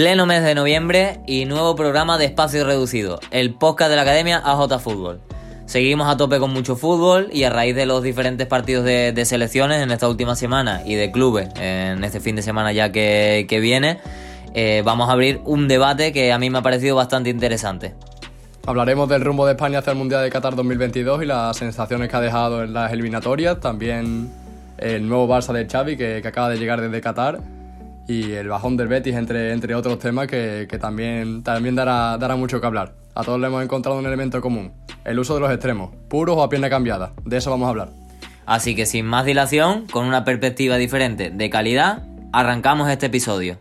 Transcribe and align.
Pleno 0.00 0.24
mes 0.24 0.42
de 0.42 0.54
noviembre 0.54 1.20
y 1.26 1.44
nuevo 1.44 1.76
programa 1.76 2.16
de 2.16 2.24
Espacio 2.24 2.64
Reducido, 2.64 3.20
el 3.30 3.52
podcast 3.52 3.90
de 3.90 3.96
la 3.96 4.02
Academia 4.02 4.38
AJ 4.38 4.80
Fútbol. 4.80 5.20
Seguimos 5.66 6.08
a 6.08 6.16
tope 6.16 6.38
con 6.38 6.54
mucho 6.54 6.74
fútbol 6.74 7.28
y 7.30 7.44
a 7.44 7.50
raíz 7.50 7.76
de 7.76 7.84
los 7.84 8.02
diferentes 8.02 8.46
partidos 8.46 8.86
de, 8.86 9.24
selecciones 9.26 9.82
en 9.82 9.90
esta 9.90 10.08
última 10.08 10.36
semana 10.36 10.80
y 10.86 10.94
de 10.94 11.12
clubes 11.12 11.50
en 11.60 12.02
este 12.02 12.18
fin 12.18 12.34
de 12.34 12.40
semana 12.40 12.72
ya 12.72 12.90
que, 12.90 13.58
viene, 13.60 13.98
eh, 14.54 14.80
vamos 14.86 15.10
a 15.10 15.12
abrir 15.12 15.42
un 15.44 15.68
debate 15.68 16.14
que 16.14 16.32
a 16.32 16.38
mí 16.38 16.48
me 16.48 16.60
ha 16.60 16.62
parecido 16.62 16.96
bastante 16.96 17.28
interesante. 17.28 17.92
Hablaremos 18.66 19.06
del 19.06 19.20
rumbo 19.20 19.44
de 19.44 19.52
España 19.52 19.80
hacia 19.80 19.90
el 19.90 19.98
Mundial 19.98 20.22
de 20.22 20.30
Qatar 20.30 20.56
2022 20.56 21.24
y 21.24 21.26
las 21.26 21.58
sensaciones 21.58 22.08
que 22.08 22.16
ha 22.16 22.22
dejado 22.22 22.64
en 22.64 22.72
las 22.72 22.90
eliminatorias, 22.90 23.60
también 23.60 24.30
el 24.78 25.06
nuevo 25.06 25.28
Barça 25.28 25.52
de 25.52 25.66
Xavi 25.66 25.98
que, 25.98 26.20
que 26.22 26.28
acaba 26.28 26.48
de 26.48 26.56
llegar 26.56 26.80
desde 26.80 27.02
Qatar 27.02 27.59
y 28.10 28.32
el 28.32 28.48
bajón 28.48 28.76
del 28.76 28.88
Betis, 28.88 29.14
entre, 29.14 29.52
entre 29.52 29.72
otros 29.76 30.00
temas 30.00 30.26
que, 30.26 30.66
también, 30.80 31.44
también 31.44 31.76
dará, 31.76 32.18
dará 32.18 32.34
mucho 32.34 32.60
que 32.60 32.66
hablar. 32.66 32.94
A 33.14 33.22
todos 33.22 33.38
le 33.38 33.46
hemos 33.46 33.62
encontrado 33.62 33.96
un 34.00 34.04
elemento 34.04 34.40
común, 34.40 34.72
el 35.04 35.20
uso 35.20 35.34
de 35.34 35.40
los 35.40 35.52
extremos, 35.52 35.94
puros 36.08 36.36
o 36.36 36.42
a 36.42 36.48
pierna 36.48 36.68
cambiada. 36.68 37.12
De 37.24 37.36
eso 37.36 37.50
vamos 37.50 37.66
a 37.66 37.70
hablar. 37.70 37.90
Así 38.46 38.74
que 38.74 38.84
sin 38.84 39.06
más 39.06 39.26
dilación, 39.26 39.86
con 39.86 40.06
una 40.06 40.24
perspectiva 40.24 40.76
diferente 40.76 41.30
de 41.30 41.50
calidad, 41.50 42.02
arrancamos 42.32 42.90
este 42.90 43.06
episodio. 43.06 43.60